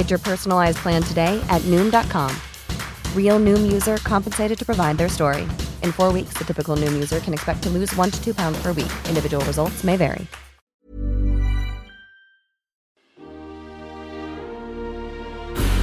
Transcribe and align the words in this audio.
Get 0.00 0.08
your 0.08 0.18
personalized 0.18 0.78
plan 0.78 1.02
today 1.02 1.44
at 1.50 1.60
Noom.com. 1.68 2.34
Real 3.14 3.38
Noom 3.38 3.70
user 3.70 3.98
compensated 3.98 4.58
to 4.58 4.64
provide 4.64 4.96
their 4.96 5.10
story. 5.10 5.42
In 5.82 5.92
four 5.92 6.10
weeks, 6.10 6.32
the 6.38 6.44
typical 6.44 6.74
Noom 6.74 6.94
user 6.94 7.20
can 7.20 7.34
expect 7.34 7.62
to 7.64 7.68
lose 7.68 7.94
one 7.96 8.10
to 8.10 8.24
two 8.24 8.32
pounds 8.32 8.56
per 8.62 8.72
week. 8.72 8.90
Individual 9.08 9.44
results 9.44 9.84
may 9.84 9.98
vary. 9.98 10.26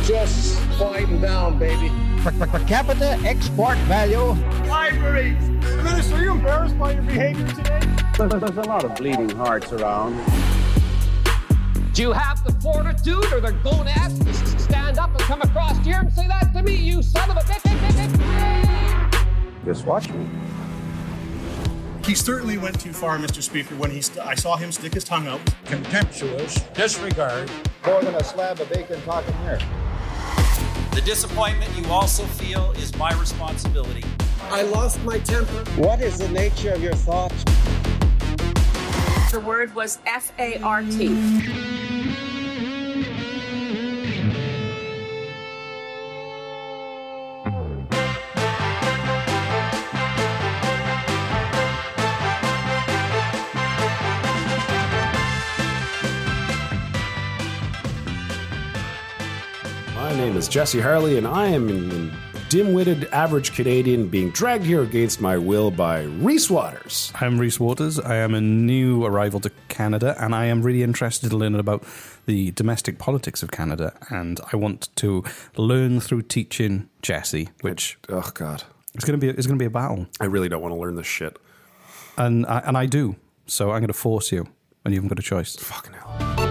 Just 0.03 0.57
quieten 0.79 1.22
down, 1.22 1.59
baby. 1.59 1.91
Per, 2.23 2.31
per, 2.31 2.47
per 2.47 2.66
capita 2.66 3.19
export 3.23 3.77
value. 3.85 4.33
Libraries! 4.67 5.47
Minister, 5.83 6.16
are 6.16 6.23
you 6.23 6.31
embarrassed 6.31 6.79
by 6.79 6.94
your 6.94 7.03
behavior 7.03 7.47
today? 7.50 7.81
There's, 8.17 8.31
there's 8.31 8.66
a 8.66 8.67
lot 8.67 8.83
of 8.83 8.95
bleeding 8.95 9.29
hearts 9.29 9.72
around. 9.73 10.17
Do 11.97 12.03
you 12.03 12.12
have 12.12 12.44
the 12.44 12.52
fortitude 12.62 13.34
or 13.34 13.41
the 13.41 13.53
gonads 13.63 14.19
to 14.19 14.59
stand 14.59 15.00
up 15.00 15.09
and 15.09 15.19
come 15.22 15.41
across 15.41 15.84
here 15.84 15.97
and 15.97 16.13
say 16.13 16.28
that 16.28 16.53
to 16.53 16.62
me, 16.62 16.75
you 16.75 17.02
son 17.02 17.31
of 17.31 17.38
a 17.38 17.40
bitch? 17.40 17.66
Just 19.66 19.84
watch 19.84 20.07
me. 20.12 20.30
He 22.06 22.13
certainly 22.13 22.59
went 22.59 22.80
too 22.80 22.94
far, 22.94 23.18
Mr. 23.18 23.41
Speaker, 23.41 23.75
when 23.78 23.90
he 23.90 24.03
st- 24.03 24.24
I 24.24 24.36
saw 24.36 24.57
him 24.57 24.72
stick 24.72 24.94
his 24.94 25.06
tongue 25.06 25.25
out. 25.25 25.41
Contemptuous 25.66 26.62
disregard. 26.75 27.50
More 27.88 28.03
than 28.03 28.13
a 28.13 28.24
slab 28.24 28.59
of 28.59 28.69
bacon 28.69 29.02
talking 29.02 29.34
here. 29.38 29.57
The 30.94 31.02
disappointment 31.03 31.75
you 31.75 31.84
also 31.88 32.25
feel 32.25 32.74
is 32.74 32.96
my 32.97 33.12
responsibility. 33.19 34.03
I 34.52 34.62
lost 34.62 35.03
my 35.03 35.18
temper. 35.18 35.66
What 35.81 36.02
is 36.02 36.19
the 36.19 36.30
nature 36.30 36.74
of 36.74 36.84
your 36.84 36.94
thoughts? 36.94 37.44
The 39.29 39.41
word 39.41 39.75
was 39.75 39.99
F 40.05 40.31
A 40.39 40.57
R 40.61 40.81
T. 40.83 41.09
My 59.94 60.15
name 60.15 60.38
is 60.38 60.47
Jesse 60.47 60.79
Harley, 60.79 61.17
and 61.17 61.27
I 61.27 61.47
am 61.47 62.11
an 62.47 62.52
dim-witted 62.52 63.06
average 63.12 63.53
Canadian 63.53 64.08
being 64.08 64.30
dragged 64.31 64.63
here 64.63 64.81
against 64.81 65.19
my 65.19 65.38
will 65.38 65.69
by 65.69 66.03
Reese 66.03 66.50
Waters. 66.50 67.12
I'm 67.16 67.38
Reese 67.38 67.59
Waters. 67.59 68.00
I 68.00 68.16
am 68.16 68.34
a 68.34 68.40
new 68.41 69.03
arrival 69.06 69.41
to 69.41 69.52
Canada, 69.68 70.16
and 70.18 70.34
I 70.34 70.46
am 70.46 70.62
really 70.62 70.81
interested 70.81 71.34
in 71.34 71.40
learning 71.40 71.59
about 71.59 71.84
the 72.25 72.52
domestic 72.52 73.00
politics 73.00 73.44
of 73.44 73.52
Canada. 73.52 73.94
And 74.09 74.40
I 74.53 74.56
want 74.56 74.88
to 74.97 75.24
learn 75.57 76.00
through 76.00 76.22
teaching 76.24 76.90
Jesse, 77.02 77.50
which 77.62 77.97
Oh, 78.07 78.22
oh 78.25 78.31
God, 78.34 78.63
is 78.96 79.03
going 79.03 79.19
to 79.19 79.25
be 79.25 79.30
it's 79.30 79.46
going 79.47 79.57
to 79.59 79.62
be 79.62 79.68
a 79.68 79.69
battle, 79.69 80.07
I 80.22 80.25
really 80.25 80.47
don't 80.47 80.62
want 80.62 80.74
to 80.74 80.80
learn 80.80 80.96
this 80.96 81.07
shit. 81.07 81.38
and 82.18 82.46
I, 82.46 82.59
and 82.59 82.78
I 82.78 82.86
do. 82.86 83.18
So 83.47 83.72
I'm 83.72 83.80
going 83.80 83.88
to 83.88 83.94
force 83.94 84.31
you, 84.31 84.47
and 84.86 84.94
you 84.94 85.02
haven't 85.02 85.09
got 85.09 85.19
a 85.19 85.22
choice. 85.22 85.56
Fucking 85.57 85.94
hell. 85.94 86.47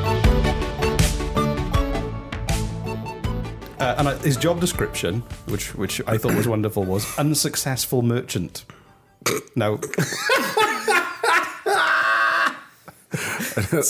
Uh, 3.79 3.95
and 3.99 4.09
I, 4.09 4.17
his 4.19 4.37
job 4.37 4.61
description, 4.61 5.23
which 5.49 5.75
which 5.75 6.01
I 6.07 6.17
thought 6.19 6.35
was 6.35 6.49
wonderful, 6.49 6.85
was 6.85 7.07
unsuccessful 7.19 8.03
merchant. 8.03 8.65
Now, 9.55 9.79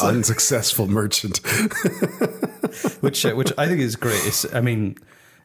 Unsuccessful 0.03 0.87
merchant. 0.87 1.39
which 3.01 3.25
uh, 3.25 3.33
which 3.35 3.53
I 3.59 3.67
think 3.67 3.81
is 3.81 3.97
great. 3.97 4.21
It's, 4.27 4.53
I 4.55 4.61
mean, 4.61 4.97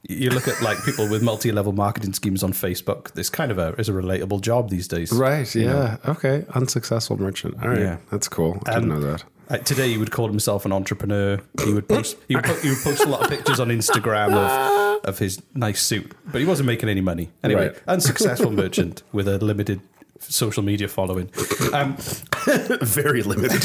you 0.07 0.29
look 0.29 0.47
at 0.47 0.61
like 0.61 0.83
people 0.83 1.09
with 1.09 1.21
multi-level 1.23 1.73
marketing 1.73 2.13
schemes 2.13 2.43
on 2.43 2.53
Facebook. 2.53 3.13
This 3.13 3.29
kind 3.29 3.51
of 3.51 3.57
a 3.57 3.73
is 3.79 3.89
a 3.89 3.93
relatable 3.93 4.41
job 4.41 4.69
these 4.69 4.87
days, 4.87 5.11
right? 5.11 5.53
you 5.55 5.65
know? 5.65 5.97
Yeah. 6.03 6.11
Okay. 6.11 6.45
Unsuccessful 6.53 7.17
merchant. 7.19 7.55
All 7.61 7.69
right. 7.69 7.79
Yeah. 7.79 7.97
That's 8.11 8.27
cool. 8.27 8.61
I 8.65 8.73
didn't 8.75 8.91
Um, 8.91 9.01
know 9.01 9.11
that. 9.11 9.23
Uh, 9.51 9.57
today, 9.57 9.89
he 9.89 9.97
would 9.97 10.11
call 10.11 10.27
himself 10.29 10.63
an 10.65 10.71
entrepreneur. 10.71 11.37
He 11.65 11.73
would 11.73 11.85
post. 11.89 12.15
He 12.29 12.35
would, 12.35 12.45
po- 12.45 12.55
he 12.61 12.69
would 12.69 12.77
post 12.79 13.03
a 13.03 13.09
lot 13.09 13.21
of 13.23 13.29
pictures 13.29 13.59
on 13.59 13.67
Instagram 13.67 14.33
of, 14.33 15.03
of 15.05 15.19
his 15.19 15.41
nice 15.53 15.81
suit, 15.81 16.13
but 16.31 16.39
he 16.39 16.47
wasn't 16.47 16.67
making 16.67 16.87
any 16.87 17.01
money. 17.01 17.31
Anyway, 17.43 17.67
Right. 17.67 17.77
unsuccessful 17.85 18.51
merchant 18.51 19.03
with 19.11 19.27
a 19.27 19.39
limited 19.39 19.81
social 20.19 20.63
media 20.63 20.87
following. 20.87 21.29
Um, 21.73 21.97
Very 22.81 23.23
limited. 23.23 23.61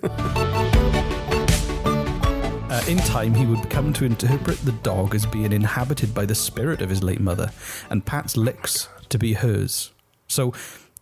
Uh, 2.70 2.80
in 2.86 2.98
time, 2.98 3.34
he 3.34 3.44
would 3.46 3.68
come 3.68 3.92
to 3.92 4.04
interpret 4.04 4.56
the 4.58 4.70
dog 4.70 5.12
as 5.12 5.26
being 5.26 5.52
inhabited 5.52 6.14
by 6.14 6.24
the 6.24 6.36
spirit 6.36 6.80
of 6.80 6.88
his 6.88 7.02
late 7.02 7.18
mother, 7.20 7.50
and 7.90 8.06
Pat's 8.06 8.36
licks 8.36 8.88
to 9.08 9.18
be 9.18 9.32
hers. 9.32 9.90
So, 10.28 10.54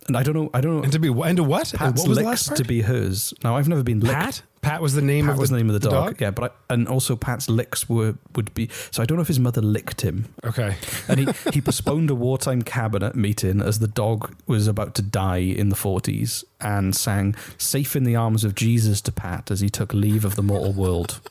and 0.09 0.17
I 0.17 0.23
don't 0.23 0.33
know. 0.33 0.49
I 0.53 0.59
don't 0.59 0.77
know. 0.77 0.83
And 0.83 0.91
to 0.91 0.99
be 0.99 1.07
and 1.07 1.37
to 1.37 1.43
what? 1.43 1.71
Pat's 1.75 2.01
what 2.01 2.09
was 2.09 2.17
the 2.17 2.23
last 2.23 2.47
part? 2.47 2.57
to 2.57 2.63
be 2.65 2.81
hers. 2.81 3.33
Now 3.43 3.55
I've 3.55 3.69
never 3.69 3.83
been 3.83 3.99
licked. 3.99 4.13
Pat. 4.13 4.41
Pat 4.61 4.81
was 4.81 4.93
the 4.93 5.01
name 5.01 5.25
Pat 5.25 5.35
of 5.35 5.39
was 5.39 5.49
the, 5.49 5.55
the 5.55 5.63
name 5.63 5.73
of 5.73 5.79
the 5.79 5.87
dog. 5.87 6.05
dog? 6.05 6.21
Yeah, 6.21 6.31
but 6.31 6.55
I, 6.69 6.73
and 6.73 6.87
also 6.87 7.15
Pat's 7.15 7.47
licks 7.47 7.87
were 7.87 8.15
would 8.35 8.53
be. 8.55 8.69
So 8.91 9.01
I 9.01 9.05
don't 9.05 9.17
know 9.17 9.21
if 9.21 9.27
his 9.27 9.39
mother 9.39 9.61
licked 9.61 10.01
him. 10.01 10.33
Okay. 10.43 10.75
And 11.07 11.19
he, 11.19 11.27
he 11.53 11.61
postponed 11.61 12.09
a 12.09 12.15
wartime 12.15 12.63
cabinet 12.63 13.15
meeting 13.15 13.61
as 13.61 13.79
the 13.79 13.87
dog 13.87 14.35
was 14.47 14.67
about 14.67 14.95
to 14.95 15.01
die 15.01 15.37
in 15.37 15.69
the 15.69 15.75
40s 15.75 16.43
and 16.59 16.95
sang 16.95 17.35
Safe 17.57 17.95
in 17.95 18.03
the 18.03 18.15
Arms 18.15 18.43
of 18.43 18.55
Jesus 18.55 18.99
to 19.01 19.11
Pat 19.11 19.51
as 19.51 19.59
he 19.61 19.69
took 19.69 19.93
leave 19.93 20.25
of 20.25 20.35
the 20.35 20.43
mortal 20.43 20.73
world. 20.73 21.21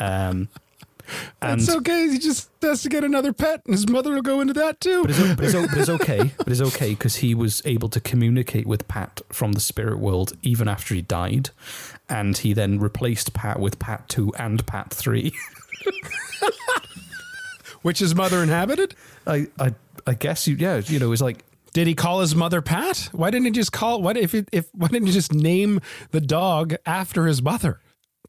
Um, 0.00 0.48
and 1.40 1.60
That's 1.60 1.74
okay. 1.76 2.08
He 2.08 2.18
just 2.18 2.50
has 2.62 2.82
to 2.82 2.88
get 2.88 3.04
another 3.04 3.32
pet, 3.32 3.62
and 3.64 3.74
his 3.74 3.88
mother 3.88 4.14
will 4.14 4.22
go 4.22 4.40
into 4.40 4.52
that 4.54 4.80
too. 4.80 5.02
But 5.02 5.10
it's, 5.10 5.20
but, 5.20 5.44
it's, 5.44 5.54
but 5.54 5.78
it's 5.78 5.88
okay. 5.88 6.32
But 6.38 6.48
it's 6.48 6.60
okay 6.60 6.90
because 6.90 7.16
he 7.16 7.34
was 7.34 7.62
able 7.64 7.88
to 7.90 8.00
communicate 8.00 8.66
with 8.66 8.86
Pat 8.88 9.20
from 9.30 9.52
the 9.52 9.60
spirit 9.60 9.98
world 9.98 10.36
even 10.42 10.68
after 10.68 10.94
he 10.94 11.02
died, 11.02 11.50
and 12.08 12.36
he 12.36 12.52
then 12.52 12.78
replaced 12.78 13.32
Pat 13.34 13.58
with 13.58 13.78
Pat 13.78 14.08
two 14.08 14.32
and 14.38 14.66
Pat 14.66 14.92
three. 14.92 15.32
Which 17.82 17.98
his 18.00 18.14
mother 18.14 18.42
inhabited? 18.42 18.94
I, 19.26 19.46
I, 19.58 19.74
I 20.06 20.14
guess 20.14 20.46
you. 20.48 20.56
Yeah, 20.56 20.78
you 20.84 20.98
know, 20.98 21.12
it's 21.12 21.22
like. 21.22 21.44
Did 21.72 21.86
he 21.86 21.94
call 21.94 22.20
his 22.20 22.34
mother 22.34 22.62
Pat? 22.62 23.10
Why 23.12 23.30
didn't 23.30 23.44
he 23.44 23.50
just 23.50 23.70
call? 23.70 24.00
What 24.00 24.16
if 24.16 24.34
it, 24.34 24.48
if 24.50 24.66
why 24.72 24.88
didn't 24.88 25.08
you 25.08 25.12
just 25.12 25.34
name 25.34 25.80
the 26.10 26.22
dog 26.22 26.74
after 26.86 27.26
his 27.26 27.42
mother? 27.42 27.80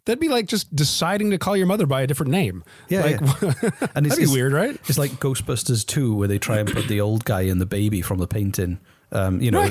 That'd 0.08 0.22
be 0.22 0.30
like 0.30 0.46
just 0.46 0.74
deciding 0.74 1.32
to 1.32 1.38
call 1.38 1.58
your 1.58 1.66
mother 1.68 1.86
by 1.86 2.02
a 2.02 2.08
different 2.08 2.32
name. 2.32 2.64
Yeah, 2.88 3.02
like, 3.02 3.20
yeah. 3.20 3.28
and 3.44 3.52
it's, 3.52 3.82
that'd 3.82 4.04
be 4.06 4.08
it's- 4.08 4.32
weird, 4.32 4.54
right? 4.54 4.80
It's 4.88 4.98
like 4.98 5.12
Ghostbusters 5.12 5.86
two, 5.86 6.16
where 6.16 6.30
they 6.30 6.40
try 6.40 6.60
and 6.60 6.72
put 6.72 6.88
the 6.88 7.02
old 7.02 7.26
guy 7.26 7.42
and 7.42 7.60
the 7.60 7.66
baby 7.66 8.02
from 8.02 8.20
the 8.20 8.28
painting. 8.28 8.80
Um, 9.12 9.42
you 9.42 9.52
know, 9.52 9.70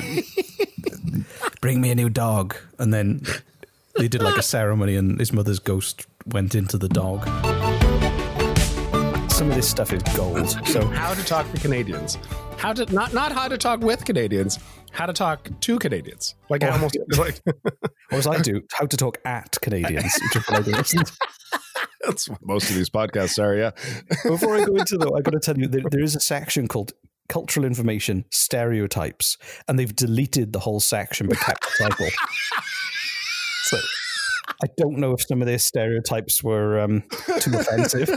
bring 1.62 1.80
me 1.80 1.90
a 1.90 1.94
new 1.94 2.10
dog, 2.10 2.54
and 2.78 2.92
then 2.92 3.22
they 3.96 4.08
did 4.08 4.22
like 4.22 4.36
a 4.36 4.42
ceremony, 4.42 4.94
and 4.96 5.18
his 5.18 5.32
mother's 5.32 5.58
ghost 5.58 6.06
went 6.26 6.54
into 6.54 6.76
the 6.76 6.88
dog. 6.90 7.26
Some 9.36 9.50
of 9.50 9.54
this 9.54 9.68
stuff 9.68 9.92
is 9.92 10.02
gold. 10.16 10.48
So 10.66 10.86
how 10.86 11.12
to 11.12 11.22
talk 11.22 11.50
to 11.52 11.60
Canadians? 11.60 12.16
How 12.56 12.72
to 12.72 12.90
not 12.90 13.12
not 13.12 13.32
how 13.32 13.48
to 13.48 13.58
talk 13.58 13.80
with 13.80 14.02
Canadians? 14.06 14.58
How 14.92 15.04
to 15.04 15.12
talk 15.12 15.50
to 15.60 15.78
Canadians? 15.78 16.34
Like 16.48 16.64
Oh. 16.64 16.70
almost 16.70 16.96
like 17.18 17.42
Or 17.46 18.18
as 18.18 18.26
I 18.34 18.38
do, 18.40 18.62
how 18.72 18.86
to 18.86 18.96
talk 18.96 19.18
at 19.26 19.58
Canadians. 19.60 20.18
which 20.22 20.36
is 20.36 20.48
what 20.48 20.58
I 20.74 20.82
do. 20.82 21.02
that's 22.06 22.30
what 22.30 22.38
most 22.44 22.70
of 22.70 22.76
these 22.76 22.88
podcasts 22.88 23.38
are. 23.38 23.54
Yeah. 23.54 23.72
Before 24.24 24.56
I 24.56 24.64
go 24.64 24.74
into 24.76 24.96
though, 24.96 25.14
I 25.14 25.20
got 25.20 25.32
to 25.32 25.40
tell 25.40 25.58
you 25.58 25.68
there, 25.68 25.82
there 25.90 26.02
is 26.02 26.16
a 26.16 26.20
section 26.20 26.66
called 26.66 26.92
cultural 27.28 27.66
information 27.66 28.24
stereotypes, 28.30 29.36
and 29.68 29.78
they've 29.78 29.94
deleted 29.94 30.54
the 30.54 30.60
whole 30.60 30.80
section 30.80 31.26
but 31.26 31.38
kept 31.40 31.60
the 31.78 31.84
title. 31.90 32.08
so 33.64 33.76
I 34.62 34.68
don't 34.78 34.96
know 34.96 35.12
if 35.12 35.20
some 35.26 35.42
of 35.42 35.46
their 35.46 35.58
stereotypes 35.58 36.42
were 36.42 36.80
um, 36.80 37.02
too 37.40 37.52
offensive. 37.58 38.08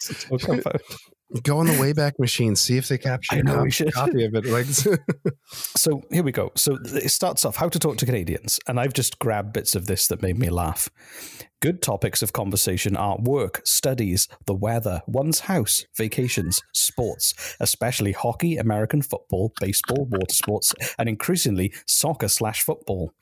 To 0.00 0.14
talk 0.14 0.48
about. 0.48 0.82
Go 1.44 1.58
on 1.58 1.66
the 1.66 1.74
Wayback 1.74 2.18
Machine, 2.18 2.56
see 2.56 2.76
if 2.76 2.88
they 2.88 2.98
capture 2.98 3.36
I 3.36 3.38
a 3.38 3.42
know, 3.44 3.54
copy, 3.56 3.70
should. 3.70 3.92
copy 3.92 4.24
of 4.24 4.34
it. 4.34 4.46
Like, 4.46 4.66
So 5.46 6.02
here 6.10 6.24
we 6.24 6.32
go. 6.32 6.50
So 6.56 6.76
it 6.84 7.10
starts 7.10 7.44
off 7.44 7.56
how 7.56 7.68
to 7.68 7.78
talk 7.78 7.96
to 7.98 8.06
Canadians, 8.06 8.58
and 8.66 8.80
I've 8.80 8.92
just 8.94 9.18
grabbed 9.18 9.52
bits 9.52 9.74
of 9.76 9.86
this 9.86 10.08
that 10.08 10.22
made 10.22 10.38
me 10.38 10.50
laugh. 10.50 10.88
Good 11.60 11.82
topics 11.82 12.22
of 12.22 12.32
conversation 12.32 12.96
are 12.96 13.18
work, 13.20 13.60
studies, 13.66 14.28
the 14.46 14.54
weather, 14.54 15.02
one's 15.06 15.40
house, 15.40 15.84
vacations, 15.94 16.62
sports, 16.72 17.34
especially 17.60 18.12
hockey, 18.12 18.56
American 18.56 19.02
football, 19.02 19.52
baseball, 19.60 20.06
water 20.06 20.34
sports, 20.34 20.74
and 20.98 21.06
increasingly 21.06 21.70
soccer 21.86 22.28
slash 22.28 22.62
football, 22.62 23.12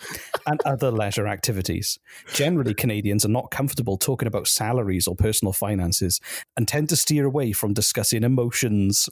and 0.47 0.61
other 0.65 0.93
leisure 0.93 1.27
activities. 1.27 1.99
Generally, 2.33 2.75
Canadians 2.75 3.25
are 3.25 3.29
not 3.31 3.51
comfortable 3.51 3.97
talking 3.99 4.29
about 4.29 4.47
salaries 4.47 5.09
or 5.09 5.17
personal 5.17 5.53
finances 5.53 6.21
and 6.57 6.69
tend 6.69 6.89
to 6.91 6.97
steer 6.97 7.25
away 7.25 7.51
from 7.51 7.75
discussing 7.75 7.98
emotions. 8.25 9.09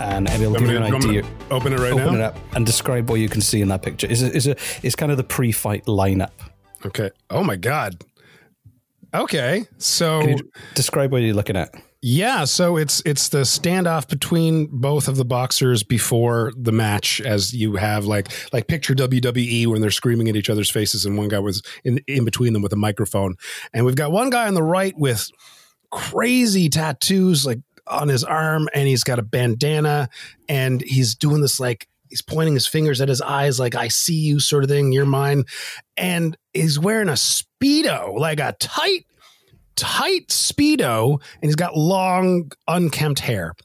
and 0.00 0.28
it'll 0.28 0.52
give 0.54 0.68
you 0.68 0.76
an 0.76 0.82
idea. 0.94 1.24
open 1.50 1.72
it 1.72 1.78
right 1.78 1.92
Open 1.92 2.06
now? 2.06 2.14
it 2.14 2.20
up 2.20 2.38
and 2.54 2.66
describe 2.66 3.08
what 3.08 3.16
you 3.16 3.28
can 3.28 3.40
see 3.40 3.60
in 3.60 3.68
that 3.68 3.82
picture. 3.82 4.06
Is 4.06 4.22
a, 4.22 4.32
is 4.34 4.46
a 4.46 4.56
is 4.82 4.94
kind 4.94 5.10
of 5.10 5.16
the 5.18 5.24
pre-fight 5.24 5.86
lineup. 5.86 6.32
okay. 6.86 7.10
Oh 7.30 7.42
my 7.42 7.56
God. 7.56 8.02
Okay. 9.14 9.66
So 9.78 10.20
Can 10.20 10.38
you 10.38 10.50
describe 10.74 11.12
what 11.12 11.22
you're 11.22 11.34
looking 11.34 11.56
at? 11.56 11.74
Yeah, 12.04 12.46
so 12.46 12.76
it's 12.76 13.00
it's 13.06 13.28
the 13.28 13.42
standoff 13.42 14.08
between 14.08 14.66
both 14.66 15.06
of 15.06 15.16
the 15.16 15.24
boxers 15.24 15.84
before 15.84 16.52
the 16.56 16.72
match, 16.72 17.20
as 17.20 17.54
you 17.54 17.76
have 17.76 18.06
like 18.06 18.28
like 18.52 18.66
picture 18.66 18.92
WWE 18.92 19.68
when 19.68 19.80
they're 19.80 19.92
screaming 19.92 20.28
at 20.28 20.34
each 20.34 20.50
other's 20.50 20.68
faces, 20.68 21.06
and 21.06 21.16
one 21.16 21.28
guy 21.28 21.38
was 21.38 21.62
in 21.84 22.00
in 22.08 22.24
between 22.24 22.54
them 22.54 22.62
with 22.62 22.72
a 22.72 22.76
microphone, 22.76 23.36
and 23.72 23.86
we've 23.86 23.94
got 23.94 24.10
one 24.10 24.30
guy 24.30 24.48
on 24.48 24.54
the 24.54 24.64
right 24.64 24.98
with 24.98 25.30
crazy 25.92 26.68
tattoos 26.68 27.46
like 27.46 27.60
on 27.86 28.08
his 28.08 28.24
arm, 28.24 28.68
and 28.74 28.88
he's 28.88 29.04
got 29.04 29.20
a 29.20 29.22
bandana, 29.22 30.08
and 30.48 30.80
he's 30.80 31.14
doing 31.14 31.40
this 31.40 31.60
like 31.60 31.86
he's 32.08 32.20
pointing 32.20 32.54
his 32.54 32.66
fingers 32.66 33.00
at 33.00 33.08
his 33.08 33.20
eyes 33.22 33.60
like 33.60 33.76
I 33.76 33.86
see 33.86 34.18
you 34.18 34.40
sort 34.40 34.64
of 34.64 34.70
thing, 34.70 34.90
you're 34.90 35.06
mine, 35.06 35.44
and 35.96 36.36
he's 36.52 36.80
wearing 36.80 37.08
a 37.08 37.12
speedo, 37.12 38.18
like 38.18 38.40
a 38.40 38.56
tight 38.58 39.06
tight 39.76 40.28
speedo 40.28 41.20
and 41.40 41.48
he's 41.48 41.56
got 41.56 41.76
long 41.76 42.50
unkempt 42.68 43.20
hair. 43.20 43.54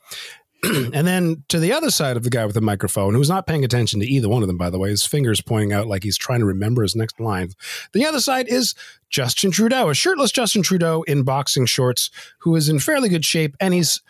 And 0.64 1.06
then 1.06 1.44
to 1.50 1.60
the 1.60 1.72
other 1.72 1.92
side 1.92 2.18
of 2.18 2.24
the 2.24 2.32
guy 2.32 2.44
with 2.46 2.56
the 2.56 2.62
microphone 2.62 3.14
who's 3.14 3.30
not 3.30 3.46
paying 3.46 3.64
attention 3.64 4.00
to 4.00 4.08
either 4.08 4.28
one 4.28 4.42
of 4.42 4.48
them 4.48 4.58
by 4.58 4.72
the 4.72 4.80
way 4.80 4.90
his 4.90 5.06
fingers 5.06 5.40
pointing 5.40 5.72
out 5.72 5.88
like 5.88 6.02
he's 6.02 6.18
trying 6.18 6.40
to 6.40 6.46
remember 6.46 6.82
his 6.82 6.96
next 6.96 7.20
line. 7.20 7.52
The 7.94 8.06
other 8.06 8.20
side 8.20 8.48
is 8.48 8.74
justin 9.10 9.52
trudeau 9.52 9.90
a 9.90 9.94
shirtless 9.94 10.32
justin 10.32 10.64
trudeau 10.64 11.04
in 11.04 11.24
boxing 11.24 11.66
shorts 11.66 12.10
who 12.40 12.56
is 12.56 12.68
in 12.68 12.80
fairly 12.80 13.08
good 13.08 13.24
shape 13.24 13.56
and 13.62 13.74
he's 13.74 14.02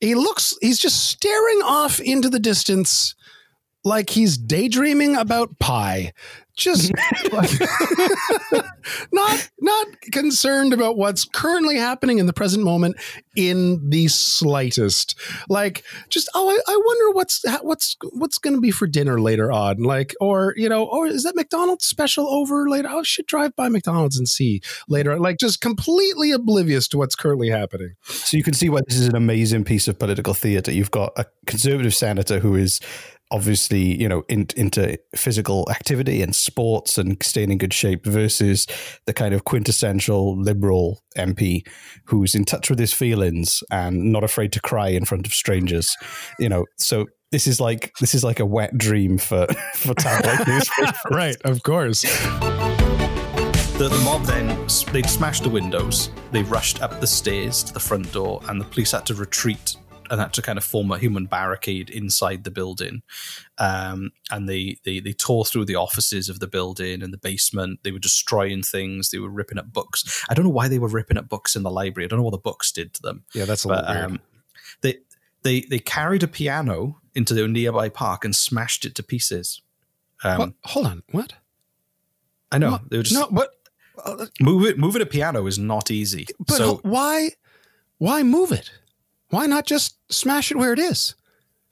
he 0.00 0.14
looks 0.14 0.56
he's 0.60 0.78
just 0.78 1.08
staring 1.08 1.60
off 1.62 2.00
into 2.00 2.28
the 2.28 2.40
distance 2.40 3.14
like 3.84 4.10
he's 4.10 4.36
daydreaming 4.36 5.16
about 5.16 5.58
pie 5.58 6.12
just 6.60 6.92
not 9.12 9.50
not 9.60 9.86
concerned 10.12 10.72
about 10.72 10.96
what's 10.96 11.24
currently 11.24 11.76
happening 11.76 12.18
in 12.18 12.26
the 12.26 12.32
present 12.32 12.62
moment 12.64 12.96
in 13.34 13.88
the 13.88 14.08
slightest. 14.08 15.18
Like 15.48 15.84
just 16.08 16.28
oh 16.34 16.48
i, 16.48 16.72
I 16.72 16.76
wonder 16.76 17.14
what's 17.16 17.42
what's 17.62 17.96
what's 18.12 18.38
going 18.38 18.54
to 18.54 18.60
be 18.60 18.70
for 18.70 18.86
dinner 18.86 19.20
later 19.20 19.50
on. 19.50 19.78
Like 19.82 20.14
or 20.20 20.54
you 20.56 20.68
know 20.68 20.84
or 20.84 21.06
is 21.06 21.24
that 21.24 21.34
mcdonald's 21.34 21.86
special 21.86 22.28
over 22.28 22.68
later? 22.68 22.88
Oh, 22.90 23.00
i 23.00 23.02
should 23.02 23.26
drive 23.26 23.56
by 23.56 23.68
mcdonald's 23.68 24.18
and 24.18 24.28
see 24.28 24.60
later. 24.88 25.18
Like 25.18 25.38
just 25.38 25.60
completely 25.60 26.30
oblivious 26.30 26.86
to 26.88 26.98
what's 26.98 27.14
currently 27.14 27.48
happening. 27.48 27.94
So 28.04 28.36
you 28.36 28.42
can 28.42 28.54
see 28.54 28.68
why 28.68 28.80
this 28.86 28.98
is 28.98 29.08
an 29.08 29.16
amazing 29.16 29.64
piece 29.64 29.88
of 29.88 29.98
political 29.98 30.34
theatre. 30.34 30.72
You've 30.72 30.90
got 30.90 31.12
a 31.16 31.24
conservative 31.46 31.94
senator 31.94 32.38
who 32.38 32.54
is 32.54 32.80
obviously, 33.30 34.00
you 34.00 34.08
know, 34.08 34.24
in, 34.28 34.46
into 34.56 34.98
physical 35.14 35.66
activity 35.70 36.22
and 36.22 36.34
sports 36.34 36.98
and 36.98 37.22
staying 37.22 37.50
in 37.50 37.58
good 37.58 37.72
shape 37.72 38.04
versus 38.04 38.66
the 39.06 39.12
kind 39.12 39.34
of 39.34 39.44
quintessential 39.44 40.36
liberal 40.36 41.02
MP 41.16 41.66
who's 42.06 42.34
in 42.34 42.44
touch 42.44 42.68
with 42.68 42.78
his 42.78 42.92
feelings 42.92 43.62
and 43.70 44.12
not 44.12 44.24
afraid 44.24 44.52
to 44.52 44.60
cry 44.60 44.88
in 44.88 45.04
front 45.04 45.26
of 45.26 45.32
strangers. 45.32 45.96
You 46.38 46.48
know, 46.48 46.66
so 46.78 47.06
this 47.30 47.46
is 47.46 47.60
like 47.60 47.92
this 48.00 48.14
is 48.14 48.24
like 48.24 48.40
a 48.40 48.46
wet 48.46 48.76
dream 48.76 49.18
for 49.18 49.46
for 49.74 49.94
tabloid 49.94 50.46
newspapers. 50.48 50.94
right 51.10 51.36
of 51.44 51.62
course 51.62 52.02
The, 53.78 53.88
the 53.88 54.00
mob 54.04 54.24
then 54.24 54.48
they'd 54.92 55.08
smashed 55.08 55.42
the 55.42 55.48
windows. 55.48 56.10
They 56.32 56.42
rushed 56.42 56.82
up 56.82 57.00
the 57.00 57.06
stairs 57.06 57.62
to 57.62 57.72
the 57.72 57.80
front 57.80 58.12
door, 58.12 58.42
and 58.46 58.60
the 58.60 58.66
police 58.66 58.92
had 58.92 59.06
to 59.06 59.14
retreat 59.14 59.76
and 60.10 60.20
had 60.20 60.32
to 60.34 60.42
kind 60.42 60.58
of 60.58 60.64
form 60.64 60.90
a 60.90 60.98
human 60.98 61.26
barricade 61.26 61.88
inside 61.88 62.44
the 62.44 62.50
building. 62.50 63.02
Um, 63.58 64.10
and 64.30 64.48
they, 64.48 64.76
they 64.84 65.00
they 65.00 65.12
tore 65.12 65.44
through 65.44 65.64
the 65.66 65.76
offices 65.76 66.28
of 66.28 66.40
the 66.40 66.46
building 66.48 67.02
and 67.02 67.12
the 67.12 67.18
basement. 67.18 67.80
They 67.84 67.92
were 67.92 67.98
destroying 67.98 68.62
things. 68.62 69.10
They 69.10 69.18
were 69.18 69.30
ripping 69.30 69.58
up 69.58 69.72
books. 69.72 70.24
I 70.28 70.34
don't 70.34 70.44
know 70.44 70.50
why 70.50 70.68
they 70.68 70.78
were 70.78 70.88
ripping 70.88 71.16
up 71.16 71.28
books 71.28 71.54
in 71.56 71.62
the 71.62 71.70
library. 71.70 72.04
I 72.04 72.08
don't 72.08 72.18
know 72.18 72.24
what 72.24 72.32
the 72.32 72.38
books 72.38 72.72
did 72.72 72.92
to 72.94 73.02
them. 73.02 73.24
yeah 73.34 73.44
that's 73.46 73.64
a 73.64 73.68
But 73.68 73.86
little 73.86 73.94
weird 73.94 74.10
um, 74.12 74.20
they 74.82 74.98
they 75.42 75.60
they 75.62 75.78
carried 75.78 76.22
a 76.22 76.28
piano 76.28 77.00
into 77.14 77.32
the 77.34 77.46
nearby 77.48 77.88
park 77.88 78.24
and 78.24 78.34
smashed 78.36 78.84
it 78.84 78.94
to 78.96 79.02
pieces. 79.02 79.62
Um, 80.24 80.38
What? 80.38 80.52
hold 80.64 80.86
on 80.86 81.02
what 81.12 81.32
I 82.52 82.58
know 82.58 82.72
What? 82.72 82.90
they 82.90 82.96
were 82.98 83.02
just 83.04 83.14
no 83.18 83.28
but 83.30 83.50
move 84.40 84.64
it. 84.66 84.78
Moving 84.78 85.02
a 85.02 85.06
piano 85.06 85.46
is 85.46 85.58
not 85.58 85.90
easy. 85.90 86.26
But 86.38 86.56
so 86.56 86.80
why 86.82 87.30
why 87.98 88.22
move 88.22 88.50
it? 88.52 88.70
Why 89.30 89.46
not 89.46 89.66
just 89.66 89.96
smash 90.12 90.50
it 90.50 90.56
where 90.56 90.72
it 90.72 90.78
is? 90.78 91.14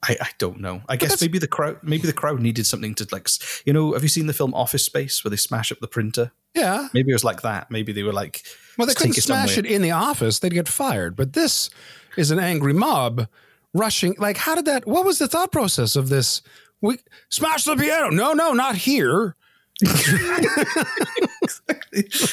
I, 0.03 0.17
I 0.21 0.29
don't 0.39 0.61
know. 0.61 0.77
I 0.89 0.95
But 0.95 1.01
guess 1.01 1.21
maybe 1.21 1.39
the 1.39 1.49
crowd 1.49 1.79
maybe 1.83 2.07
the 2.07 2.13
crowd 2.13 2.41
needed 2.41 2.67
something 2.67 2.95
to 2.97 3.07
like 3.11 3.29
you 3.65 3.73
know. 3.73 3.93
Have 3.95 4.03
you 4.03 4.09
seen 4.09 4.27
the 4.27 4.33
film 4.33 4.55
Office 4.55 4.85
Space 4.85 5.25
where 5.25 5.31
they 5.31 5.37
smash 5.37 5.73
up 5.73 5.81
the 5.81 5.89
printer? 5.89 6.31
Yeah. 6.55 6.89
Maybe 6.95 7.11
it 7.11 7.15
was 7.15 7.25
like 7.25 7.43
that. 7.43 7.71
Maybe 7.71 7.93
they 7.93 8.05
were 8.05 8.13
like, 8.13 8.43
Well, 8.79 8.87
they 8.87 8.95
couldn't 8.95 9.13
take 9.15 9.25
smash 9.25 9.55
somewhere." 9.57 9.71
it 9.71 9.75
in 9.75 9.83
the 9.83 9.91
office; 9.91 10.39
they'd 10.39 10.55
get 10.55 10.69
fired. 10.69 11.17
But 11.17 11.33
this, 11.33 11.69
is 12.17 12.31
an 12.31 12.39
angry 12.39 12.73
mob 12.73 13.29
rushing. 13.75 14.15
Like, 14.19 14.37
how 14.37 14.55
did 14.55 14.67
that? 14.67 14.87
What 14.87 15.05
was 15.05 15.19
the 15.19 15.29
thought 15.29 15.53
process 15.53 15.97
of 15.97 16.09
this? 16.09 16.43
We 16.81 16.99
smash 17.29 17.65
the 17.65 17.77
piano. 17.77 18.11
No, 18.11 18.33
no, 18.35 18.53
not 18.53 18.77
here. 18.77 19.35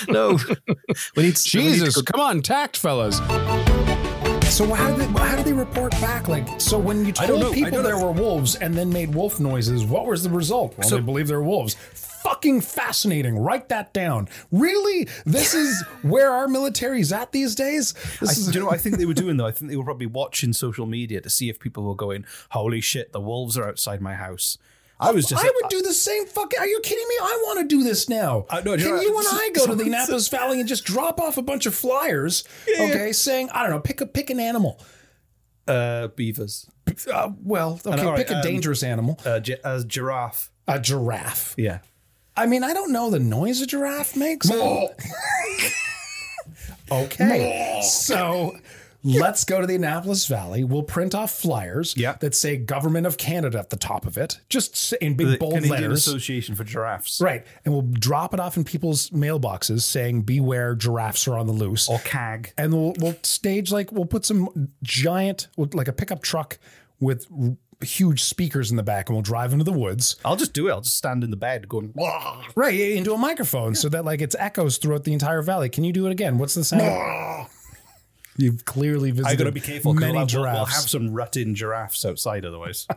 no, 0.07 0.37
we 1.15 1.23
need 1.23 1.35
Jesus. 1.35 2.01
Come 2.01 2.19
on, 2.19 2.41
tact, 2.41 2.77
fellas. 2.77 3.19
So 4.49 4.73
how 4.73 4.95
did 4.95 4.99
they, 5.09 5.19
how 5.19 5.35
did 5.35 5.45
they 5.45 5.53
report 5.53 5.91
back? 5.93 6.29
Like, 6.29 6.61
so 6.61 6.77
when 6.79 7.05
you 7.05 7.11
told 7.11 7.41
know. 7.41 7.51
People 7.51 7.81
there 7.81 7.97
were 7.97 8.11
wolves 8.11 8.55
and 8.55 8.73
then 8.73 8.89
made 8.89 9.13
wolf 9.13 9.39
noises, 9.39 9.83
what 9.83 10.05
was 10.05 10.23
the 10.23 10.29
result? 10.29 10.77
Well, 10.77 10.87
So- 10.87 10.95
they 10.95 11.01
believe 11.01 11.27
they're 11.27 11.41
wolves. 11.41 11.75
Fucking 11.75 12.61
fascinating. 12.61 13.37
Write 13.37 13.69
that 13.69 13.93
down. 13.93 14.27
Really, 14.51 15.07
this 15.25 15.53
is 15.53 15.83
where 16.01 16.31
our 16.31 16.47
military's 16.47 17.11
at 17.11 17.31
these 17.33 17.53
days. 17.53 17.93
I, 18.21 18.25
is, 18.25 18.47
do 18.47 18.53
you 18.53 18.59
know 18.61 18.65
what 18.67 18.75
I 18.75 18.77
think 18.79 18.97
they 18.97 19.05
were 19.05 19.13
doing 19.13 19.37
though? 19.37 19.45
I 19.45 19.51
think 19.51 19.69
they 19.69 19.77
were 19.77 19.83
probably 19.83 20.07
watching 20.07 20.51
social 20.53 20.87
media 20.87 21.21
to 21.21 21.29
see 21.29 21.49
if 21.49 21.59
people 21.59 21.83
were 21.83 21.93
going, 21.93 22.25
"Holy 22.49 22.81
shit, 22.81 23.11
the 23.11 23.19
wolves 23.21 23.57
are 23.59 23.67
outside 23.67 24.01
my 24.01 24.15
house." 24.15 24.57
I 24.99 25.11
was 25.11 25.25
just, 25.25 25.43
I 25.43 25.51
would 25.61 25.69
do 25.69 25.81
the 25.81 25.93
same 25.93 26.25
fucking. 26.25 26.57
Are 26.57 26.67
you 26.67 26.79
kidding 26.81 27.05
me? 27.09 27.15
I 27.21 27.41
want 27.45 27.59
to 27.59 27.65
do 27.65 27.83
this 27.83 28.07
now. 28.07 28.45
I- 28.49 28.61
no, 28.61 28.77
Can 28.77 29.01
you 29.01 29.17
and 29.19 29.27
I 29.29 29.49
go 29.53 29.65
to 29.67 29.75
the 29.75 29.83
Annapolis 29.85 30.29
Valley 30.29 30.59
and 30.59 30.69
just 30.69 30.85
drop 30.85 31.19
off 31.19 31.37
a 31.37 31.41
bunch 31.41 31.65
of 31.65 31.75
flyers? 31.75 32.45
Yeah, 32.67 32.83
yeah. 32.85 32.93
okay, 32.93 33.11
saying 33.11 33.49
I 33.51 33.63
don't 33.63 33.71
know, 33.71 33.79
pick 33.81 33.99
a 34.01 34.05
pick 34.05 34.29
an 34.29 34.39
animal. 34.39 34.79
uh, 35.67 36.07
beavers. 36.09 36.67
Uh, 37.11 37.31
well, 37.43 37.79
okay, 37.85 38.05
right, 38.05 38.17
pick 38.17 38.29
a 38.31 38.37
um, 38.37 38.41
dangerous 38.43 38.83
animal. 38.83 39.19
Uh, 39.25 39.39
gi- 39.41 39.57
a 39.63 39.83
giraffe. 39.83 40.49
A 40.67 40.79
giraffe. 40.79 41.55
Yeah. 41.57 41.79
I 42.37 42.45
mean, 42.45 42.63
I 42.63 42.73
don't 42.73 42.91
know 42.91 43.09
the 43.09 43.19
noise 43.19 43.61
a 43.61 43.65
giraffe 43.67 44.15
makes. 44.15 44.49
okay, 46.91 47.81
so 47.83 48.55
let's 49.05 49.43
go 49.45 49.61
to 49.61 49.67
the 49.67 49.75
Annapolis 49.75 50.25
Valley. 50.27 50.63
We'll 50.63 50.83
print 50.83 51.13
off 51.15 51.31
flyers 51.31 51.93
Yeah. 51.95 52.15
that 52.21 52.35
say 52.35 52.57
"Government 52.57 53.05
of 53.07 53.17
Canada" 53.17 53.59
at 53.59 53.69
the 53.69 53.75
top 53.77 54.05
of 54.05 54.17
it, 54.17 54.39
just 54.49 54.93
in 54.93 55.15
big 55.15 55.27
The 55.27 55.37
bold 55.37 55.53
Canadian 55.53 55.81
letters. 55.83 56.07
Association 56.07 56.55
for 56.55 56.63
Giraffes. 56.63 57.21
Right, 57.21 57.45
and 57.63 57.73
we'll 57.73 57.83
drop 57.83 58.33
it 58.33 58.39
off 58.39 58.57
in 58.57 58.63
people's 58.63 59.09
mailboxes 59.11 59.81
saying 59.83 60.23
"Beware, 60.23 60.75
giraffes 60.75 61.27
are 61.27 61.37
on 61.37 61.47
the 61.47 61.53
loose." 61.53 61.87
Or 61.87 61.99
CAG. 61.99 62.51
and 62.57 62.73
we'll 62.73 62.93
we'll 62.99 63.15
stage 63.23 63.71
like 63.71 63.91
we'll 63.91 64.05
put 64.05 64.25
some 64.25 64.69
giant 64.83 65.47
like 65.57 65.87
a 65.87 65.93
pickup 65.93 66.21
truck 66.23 66.57
with 66.99 67.27
huge 67.81 68.23
speakers 68.23 68.71
in 68.71 68.77
the 68.77 68.83
back, 68.83 69.09
and 69.09 69.15
we'll 69.15 69.21
drive 69.21 69.51
into 69.51 69.65
the 69.65 69.71
woods. 69.73 70.15
I'll 70.23 70.37
just 70.37 70.53
do 70.53 70.67
it. 70.69 70.71
I'll 70.71 70.81
just 70.81 70.95
stand 70.97 71.23
in 71.23 71.29
the 71.29 71.35
bed 71.37 71.67
going, 71.67 71.91
"Wah." 71.93 72.41
Right, 72.55 72.73
into 72.79 73.13
a 73.13 73.17
microphone 73.17 73.75
so 73.75 73.89
that 73.89 74.05
like 74.05 74.21
it's 74.21 74.35
echoes 74.39 74.77
throughout 74.77 75.03
the 75.03 75.13
entire 75.13 75.41
valley. 75.41 75.69
Can 75.69 75.83
you 75.83 75.91
do 75.93 76.07
it 76.07 76.11
again? 76.11 76.37
What's 76.37 76.53
the 76.55 76.63
sound? 76.63 77.47
You've 78.37 78.65
clearly 78.65 79.11
visited. 79.11 79.31
I 79.31 79.35
got 79.35 79.45
to 79.45 79.51
be 79.51 79.61
careful 79.61 79.93
Many 79.93 80.11
we'll, 80.11 80.19
have- 80.21 80.27
giraffes. 80.29 80.57
we'll 80.57 80.65
have 80.65 80.89
some 80.89 81.13
rutting 81.13 81.55
giraffes 81.55 82.03
outside 82.05 82.43
otherwise. 82.45 82.87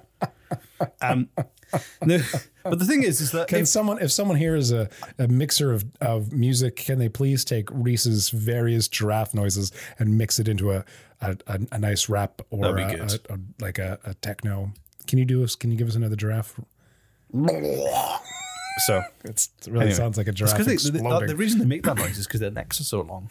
um, 1.00 1.28
no, 2.04 2.18
but 2.64 2.78
the 2.78 2.85
thing 2.87 3.02
is, 3.02 3.21
is 3.21 3.30
that 3.33 3.49
Can 3.49 3.61
if- 3.61 3.68
someone, 3.68 3.99
if 4.02 4.11
someone 4.11 4.37
here 4.37 4.57
is 4.57 4.73
a, 4.73 4.88
a 5.18 5.28
mixer 5.28 5.73
of, 5.73 5.85
of 6.00 6.33
music, 6.33 6.76
can 6.76 6.99
they 6.99 7.09
please 7.09 7.45
take 7.45 7.68
Reese's 7.71 8.30
various 8.30 8.88
giraffe 8.88 9.35
noises 9.35 9.71
and 9.99 10.16
mix 10.18 10.38
it 10.40 10.49
into 10.49 10.73
a 10.73 10.85
a, 11.21 11.37
a, 11.49 11.61
a 11.73 11.78
nice 11.78 12.09
rap 12.09 12.40
or 12.50 12.76
a- 12.78 13.07
a- 13.28 13.38
like 13.61 13.78
a, 13.78 13.99
a 14.04 14.14
techno? 14.14 14.73
Can 15.07 15.18
you 15.18 15.25
do 15.25 15.45
us? 15.45 15.54
Can 15.57 15.71
you 15.71 15.76
give 15.76 15.88
us 15.88 15.95
another 15.95 16.16
giraffe? 16.16 16.59
so, 18.87 19.02
It's, 19.25 19.50
it 19.61 19.66
really 19.71 19.87
Anyway. 19.87 19.97
sounds 19.97 20.16
like 20.16 20.28
a 20.28 20.33
giraffe. 20.33 20.57
they- 20.59 20.64
the- 20.64 20.73
exploding. 20.73 21.28
the 21.28 21.37
reason 21.37 21.59
they 21.59 21.64
make 21.64 21.83
that 21.85 21.97
noise 21.97 22.18
is 22.18 22.26
because 22.26 22.40
their 22.40 22.50
necks 22.50 22.80
are 22.80 22.85
so 22.85 23.00
long. 23.02 23.30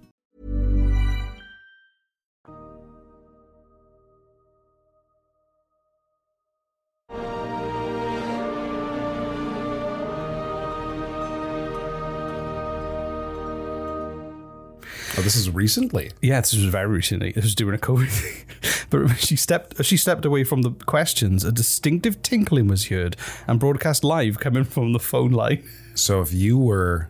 Oh, 15.17 15.21
this 15.21 15.35
is 15.35 15.49
recently. 15.49 16.11
Yeah, 16.21 16.41
this 16.41 16.53
was 16.53 16.65
very 16.65 16.87
recently. 16.87 17.31
This 17.31 17.43
was 17.43 17.55
during 17.55 17.75
a 17.75 17.81
COVID 17.81 18.09
thing. 18.09 18.45
But 18.89 19.15
she 19.17 19.35
stepped 19.35 19.79
as 19.79 19.85
she 19.85 19.97
stepped 19.97 20.25
away 20.25 20.43
from 20.43 20.61
the 20.61 20.71
questions, 20.71 21.43
a 21.43 21.51
distinctive 21.51 22.21
tinkling 22.21 22.67
was 22.67 22.87
heard 22.87 23.15
and 23.47 23.59
broadcast 23.59 24.03
live 24.03 24.39
coming 24.39 24.63
from 24.63 24.93
the 24.93 24.99
phone 24.99 25.31
line. 25.31 25.63
So 25.95 26.21
if 26.21 26.33
you 26.33 26.57
were 26.57 27.09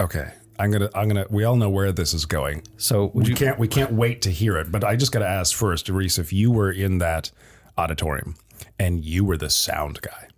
okay, 0.00 0.32
I'm 0.58 0.70
gonna 0.70 0.90
I'm 0.94 1.08
gonna 1.08 1.26
we 1.30 1.44
all 1.44 1.56
know 1.56 1.70
where 1.70 1.92
this 1.92 2.12
is 2.14 2.24
going. 2.26 2.62
So 2.76 3.06
would 3.06 3.24
we 3.24 3.30
you 3.30 3.36
can't 3.36 3.58
we 3.58 3.68
can't 3.68 3.92
wait 3.92 4.22
to 4.22 4.30
hear 4.30 4.56
it. 4.56 4.72
But 4.72 4.84
I 4.84 4.96
just 4.96 5.12
gotta 5.12 5.28
ask 5.28 5.54
first, 5.54 5.88
Reese, 5.88 6.18
if 6.18 6.32
you 6.32 6.50
were 6.50 6.70
in 6.70 6.98
that 6.98 7.30
auditorium 7.78 8.36
and 8.78 9.04
you 9.04 9.24
were 9.24 9.36
the 9.36 9.50
sound 9.50 10.00
guy. 10.02 10.28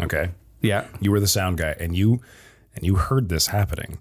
Okay. 0.00 0.30
Yeah. 0.60 0.86
You 1.00 1.10
were 1.10 1.20
the 1.20 1.28
sound 1.28 1.58
guy 1.58 1.76
and 1.78 1.96
you 1.96 2.20
and 2.74 2.84
you 2.84 2.96
heard 2.96 3.28
this 3.28 3.48
happening. 3.48 4.00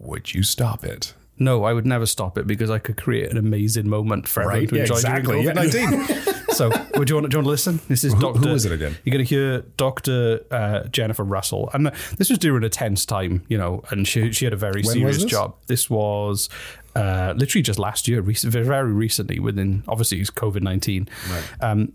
Would 0.00 0.34
you 0.34 0.42
stop 0.42 0.84
it? 0.84 1.14
No, 1.38 1.64
I 1.64 1.74
would 1.74 1.84
never 1.84 2.06
stop 2.06 2.38
it 2.38 2.46
because 2.46 2.70
I 2.70 2.78
could 2.78 2.96
create 2.96 3.30
an 3.30 3.36
amazing 3.36 3.88
moment 3.88 4.26
for 4.26 4.40
everyone 4.42 4.60
Right, 4.60 4.68
to 4.70 4.74
yeah, 4.76 4.80
enjoy 4.82 4.94
exactly, 4.94 5.42
during 5.42 5.56
COVID-19. 5.58 6.54
so, 6.54 6.70
would 6.98 7.10
you 7.10 7.16
want, 7.16 7.28
do 7.28 7.34
you 7.34 7.38
want 7.38 7.44
to 7.44 7.50
listen? 7.50 7.80
This 7.88 8.04
is 8.04 8.14
Who- 8.14 8.20
Doctor. 8.20 8.40
who 8.40 8.54
is 8.54 8.64
it 8.64 8.72
again? 8.72 8.96
You're 9.04 9.12
going 9.12 9.24
to 9.26 9.28
hear 9.28 9.60
Doctor 9.76 10.40
uh, 10.50 10.84
Jennifer 10.84 11.24
Russell, 11.24 11.68
and 11.74 11.88
this 12.16 12.30
was 12.30 12.38
during 12.38 12.64
a 12.64 12.70
tense 12.70 13.04
time, 13.04 13.44
you 13.48 13.58
know, 13.58 13.82
and 13.90 14.08
she 14.08 14.32
she 14.32 14.46
had 14.46 14.54
a 14.54 14.56
very 14.56 14.80
When 14.82 14.94
serious 14.94 15.16
this? 15.22 15.30
job. 15.30 15.56
This 15.66 15.90
was 15.90 16.48
uh, 16.94 17.34
literally 17.36 17.62
just 17.62 17.78
last 17.78 18.08
year, 18.08 18.22
very 18.22 18.92
recently. 18.92 19.38
Within 19.38 19.82
obviously 19.88 20.20
it's 20.20 20.30
COVID 20.30 20.62
nineteen. 20.62 21.06
Right. 21.30 21.44
Um, 21.60 21.92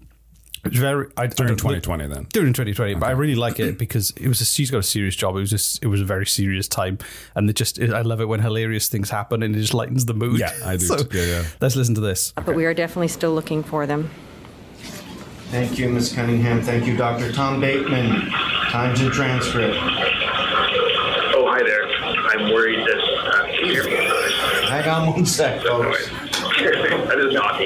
it's 0.66 0.78
very 0.78 1.08
I, 1.18 1.28
During 1.28 1.54
I 1.54 1.56
2020 1.56 2.08
then. 2.08 2.28
during 2.32 2.54
2020 2.54 2.96
but 2.96 3.08
i 3.08 3.12
really 3.12 3.36
like 3.36 3.60
it 3.60 3.78
because 3.78 4.12
it 4.12 4.28
was 4.28 4.42
a, 4.42 4.46
she's 4.46 4.70
got 4.70 4.78
a 4.80 4.84
serious 4.84 5.16
job 5.16 5.36
it 5.36 5.40
was 5.40 5.50
just 5.50 5.84
it 5.84 5.88
was 5.88 6.02
a 6.02 6.06
very 6.06 6.26
serious 6.26 6.68
time 6.68 6.98
and 7.36 7.50
it 7.50 7.54
just 7.56 7.80
i 7.82 8.02
love 8.02 8.22
it 8.22 8.26
when 8.26 8.40
hilarious 8.42 8.88
things 8.88 9.10
happen 9.10 9.42
and 9.44 9.56
it 9.56 9.60
just 9.60 9.74
lightens 9.74 10.06
the 10.06 10.14
mood 10.14 10.40
Yeah, 10.40 10.54
I 10.64 10.78
do 10.78 10.86
so. 10.86 10.98
Yeah, 11.12 11.24
yeah. 11.26 11.44
let's 11.62 11.76
listen 11.76 11.96
to 11.96 12.02
this 12.02 12.32
But 12.34 12.56
we 12.56 12.66
are 12.66 12.74
definitely 12.74 13.08
still 13.10 13.34
looking 13.34 13.64
for 13.64 13.86
them. 13.88 14.10
Thank 15.52 15.78
you, 15.78 15.90
Ms. 15.90 16.14
Cunningham. 16.14 16.62
Thank 16.62 16.86
you, 16.88 16.96
Dr. 16.96 17.30
Tom 17.34 17.60
Bateman. 17.60 18.30
Times 18.70 19.02
and 19.02 19.12
transcript. 19.12 19.76
Oh, 21.36 21.46
hi 21.52 21.62
there. 21.62 21.88
I'm 21.90 22.54
worried 22.54 22.80
that. 22.88 22.98
Uh, 22.98 23.46
can 23.48 23.66
you 23.66 23.72
hear 23.74 23.84
me? 23.84 23.96
Hang 24.70 24.88
on 24.88 25.10
one 25.12 25.26
sec, 25.26 25.62
folks. 25.62 26.08
that 26.10 27.20
is 27.28 27.34
not 27.34 27.60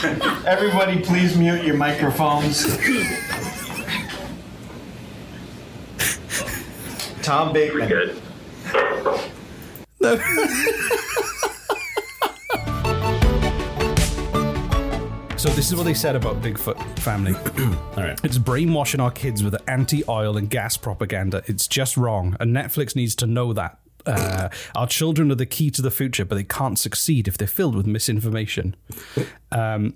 Everybody, 0.46 1.00
please 1.02 1.36
mute 1.36 1.62
your 1.62 1.76
microphones. 1.76 2.64
Tom 7.22 7.52
Bateman. 7.52 7.88
Good. 7.88 8.22
So. 10.00 10.18
So 15.36 15.48
this 15.50 15.70
is 15.70 15.74
what 15.74 15.84
they 15.84 15.94
said 15.94 16.16
about 16.16 16.40
Bigfoot 16.42 16.78
family. 16.98 17.32
All 17.96 18.04
right. 18.04 18.20
It's 18.22 18.38
brainwashing 18.38 19.00
our 19.00 19.10
kids 19.10 19.42
with 19.42 19.56
anti-oil 19.68 20.36
and 20.36 20.48
gas 20.48 20.76
propaganda. 20.76 21.42
It's 21.46 21.66
just 21.66 21.96
wrong, 21.96 22.36
and 22.40 22.54
Netflix 22.54 22.94
needs 22.96 23.14
to 23.16 23.26
know 23.26 23.52
that. 23.54 23.79
Uh, 24.10 24.48
our 24.74 24.86
children 24.86 25.30
are 25.30 25.36
the 25.36 25.46
key 25.46 25.70
to 25.70 25.82
the 25.82 25.90
future, 25.90 26.24
but 26.24 26.34
they 26.34 26.44
can't 26.44 26.78
succeed 26.78 27.28
if 27.28 27.38
they're 27.38 27.48
filled 27.48 27.74
with 27.74 27.86
misinformation. 27.86 28.76
Um, 29.52 29.94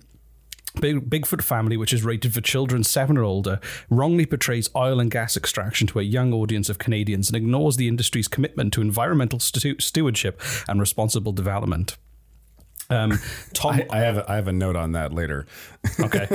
Big, 0.81 1.09
Bigfoot 1.09 1.43
Family, 1.43 1.77
which 1.77 1.93
is 1.93 2.05
rated 2.05 2.35
for 2.35 2.41
children 2.41 2.83
seven 2.83 3.17
or 3.17 3.23
older, 3.23 3.61
wrongly 3.89 4.27
portrays 4.27 4.69
oil 4.75 4.99
and 4.99 5.11
gas 5.11 5.37
extraction 5.37 5.87
to 5.89 6.01
a 6.01 6.03
young 6.03 6.33
audience 6.33 6.69
of 6.69 6.79
Canadians 6.79 7.29
and 7.29 7.37
ignores 7.37 7.77
the 7.77 7.87
industry's 7.87 8.29
commitment 8.29 8.73
to 8.73 8.81
environmental 8.81 9.39
stu- 9.39 9.79
stewardship 9.79 10.41
and 10.69 10.81
responsible 10.81 11.33
development. 11.33 11.97
Um, 12.91 13.19
Tom, 13.55 13.75
I, 13.75 13.87
I 13.91 13.99
have 14.01 14.19
a, 14.19 14.31
I 14.31 14.35
have 14.37 14.49
a 14.49 14.53
note 14.53 14.77
on 14.77 14.93
that 14.93 15.13
later. 15.13 15.47
Okay. 16.01 16.27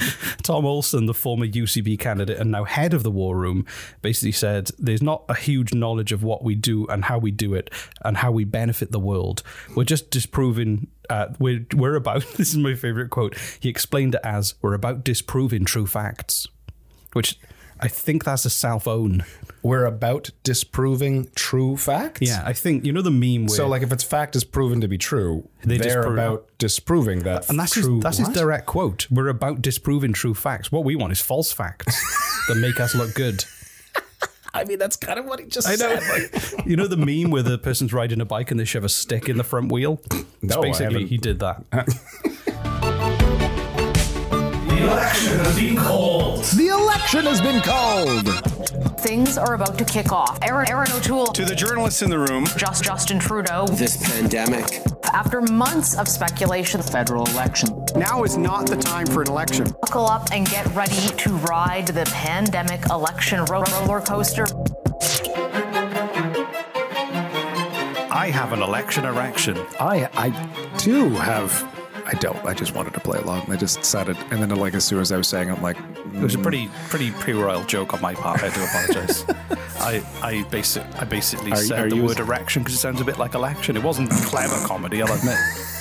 Tom 0.42 0.64
Olsen, 0.64 1.06
the 1.06 1.14
former 1.14 1.46
UCP 1.46 1.98
candidate 1.98 2.38
and 2.38 2.50
now 2.50 2.64
head 2.64 2.94
of 2.94 3.02
the 3.02 3.10
War 3.10 3.36
Room, 3.36 3.66
basically 4.02 4.32
said 4.32 4.70
there's 4.78 5.02
not 5.02 5.24
a 5.28 5.34
huge 5.34 5.74
knowledge 5.74 6.12
of 6.12 6.22
what 6.22 6.44
we 6.44 6.54
do 6.54 6.86
and 6.86 7.04
how 7.04 7.18
we 7.18 7.30
do 7.30 7.54
it 7.54 7.70
and 8.04 8.18
how 8.18 8.30
we 8.30 8.44
benefit 8.44 8.92
the 8.92 9.00
world. 9.00 9.42
We're 9.74 9.84
just 9.84 10.10
disproving. 10.10 10.88
Uh, 11.10 11.28
we're 11.38 11.66
we're 11.74 11.96
about. 11.96 12.24
This 12.36 12.50
is 12.50 12.58
my 12.58 12.74
favorite 12.74 13.10
quote. 13.10 13.36
He 13.60 13.68
explained 13.68 14.14
it 14.14 14.20
as 14.22 14.54
we're 14.60 14.74
about 14.74 15.04
disproving 15.04 15.64
true 15.64 15.86
facts, 15.86 16.46
which 17.14 17.38
I 17.80 17.88
think 17.88 18.24
that's 18.24 18.44
a 18.44 18.50
self 18.50 18.86
own. 18.88 19.24
We're 19.62 19.84
about 19.84 20.30
disproving 20.44 21.28
true 21.34 21.76
facts. 21.76 22.20
Yeah, 22.22 22.42
I 22.46 22.52
think 22.52 22.84
you 22.84 22.92
know 22.92 23.02
the 23.02 23.10
meme. 23.10 23.46
Where 23.46 23.56
So, 23.56 23.66
like, 23.68 23.82
if 23.82 23.92
its 23.92 24.04
fact 24.04 24.36
is 24.36 24.44
proven 24.44 24.80
to 24.80 24.88
be 24.88 24.96
true, 24.98 25.48
They 25.64 25.76
they 25.78 25.90
are 25.90 25.96
disprove- 26.02 26.12
about 26.14 26.58
disproving 26.58 27.18
that. 27.24 27.48
And 27.50 27.58
that's 27.58 27.72
true. 27.72 27.96
his, 27.96 28.02
that's 28.02 28.18
his 28.18 28.28
what? 28.28 28.36
direct 28.36 28.66
quote. 28.66 29.06
We're 29.10 29.28
about 29.28 29.60
disproving 29.62 30.12
true 30.12 30.34
facts. 30.34 30.70
What 30.72 30.84
we 30.84 30.96
want 30.96 31.12
is 31.12 31.20
false 31.20 31.52
facts 31.52 31.86
that 32.48 32.54
make 32.56 32.78
us 32.80 32.94
look 32.94 33.12
good. 33.14 33.44
I 34.54 34.64
mean, 34.64 34.78
that's 34.78 34.96
kind 34.96 35.18
of 35.18 35.26
what 35.26 35.38
he 35.40 35.46
just 35.46 35.68
I 35.68 35.72
know. 35.72 35.98
said. 36.00 36.32
Like, 36.32 36.66
you 36.66 36.76
know 36.76 36.86
the 36.86 36.96
meme 36.96 37.30
where 37.30 37.42
the 37.42 37.58
person's 37.58 37.92
riding 37.92 38.20
a 38.22 38.24
bike 38.24 38.50
and 38.50 38.58
they 38.58 38.64
shove 38.64 38.84
a 38.84 38.88
stick 38.88 39.28
in 39.28 39.36
the 39.36 39.44
front 39.44 39.70
wheel? 39.70 40.00
It's 40.12 40.24
No, 40.42 40.60
I 40.60 40.62
basically 40.62 40.94
haven't. 40.94 41.08
he 41.08 41.18
did 41.18 41.40
that. 41.40 41.64
The 44.76 44.82
election 44.82 45.38
has 45.38 45.56
been 45.58 45.76
called. 45.76 46.44
the 46.44 46.68
election 46.68 47.24
has 47.24 47.40
been 47.40 47.60
called. 47.62 49.00
Things 49.00 49.38
are 49.38 49.54
about 49.54 49.78
to 49.78 49.84
kick 49.84 50.12
off. 50.12 50.38
Erin, 50.42 50.68
Erin 50.68 50.90
O'Toole. 50.92 51.28
To 51.28 51.44
the 51.46 51.54
journalists 51.54 52.02
in 52.02 52.10
the 52.10 52.18
room, 52.18 52.44
Just 52.58 52.84
Justin 52.84 53.18
Trudeau. 53.18 53.66
This 53.68 53.96
pandemic. 53.96 54.82
After 55.14 55.40
months 55.40 55.96
of 55.96 56.08
speculation, 56.08 56.82
Federal 56.82 57.24
election. 57.30 57.70
now 57.96 58.22
is 58.24 58.36
not 58.36 58.66
the 58.66 58.76
time 58.76 59.06
for 59.06 59.22
an 59.22 59.28
election. 59.28 59.64
buckle 59.80 60.04
up 60.06 60.28
and 60.32 60.46
get 60.48 60.66
ready 60.74 61.08
to 61.16 61.30
ride 61.36 61.86
the 61.86 62.04
pandemic 62.12 62.84
election 62.90 63.44
roller 63.46 64.00
coaster. 64.02 64.46
I 68.12 68.30
have 68.32 68.52
an 68.52 68.60
election 68.62 69.04
erection. 69.06 69.56
I 69.80 70.08
I 70.14 70.30
do 70.78 71.08
have. 71.10 71.75
I 72.06 72.12
don't. 72.12 72.44
I 72.46 72.54
just 72.54 72.74
wanted 72.74 72.94
to 72.94 73.00
play 73.00 73.18
along. 73.18 73.50
I 73.50 73.56
just 73.56 73.84
said 73.84 74.08
it, 74.08 74.16
and 74.30 74.40
then 74.40 74.50
like 74.50 74.74
as 74.74 74.84
soon 74.84 75.00
as 75.00 75.10
I 75.10 75.16
was 75.16 75.26
saying, 75.28 75.48
it, 75.48 75.52
I'm 75.56 75.62
like, 75.62 75.76
It 75.78 76.22
was 76.22 76.34
a 76.34 76.38
mm. 76.38 76.42
pretty 76.42 76.70
pretty 76.88 77.10
pre-royal 77.10 77.64
joke 77.64 77.94
on 77.94 78.00
my 78.00 78.14
part. 78.14 78.42
I 78.42 78.48
do 78.54 78.62
apologise. 78.62 79.24
I 79.80 80.02
I 80.22 80.42
basic 80.44 80.84
I 81.00 81.04
basically 81.04 81.52
Are- 81.52 81.56
said 81.56 81.78
are 81.86 81.90
the 81.90 81.96
you- 81.96 82.04
word 82.04 82.20
erection 82.20 82.62
because 82.62 82.74
it 82.76 82.78
sounds 82.78 83.00
a 83.00 83.04
bit 83.04 83.18
like 83.18 83.34
election. 83.34 83.76
It 83.76 83.82
wasn't 83.82 84.10
clever 84.10 84.56
comedy, 84.66 85.02
I'll 85.02 85.12
admit. 85.12 85.36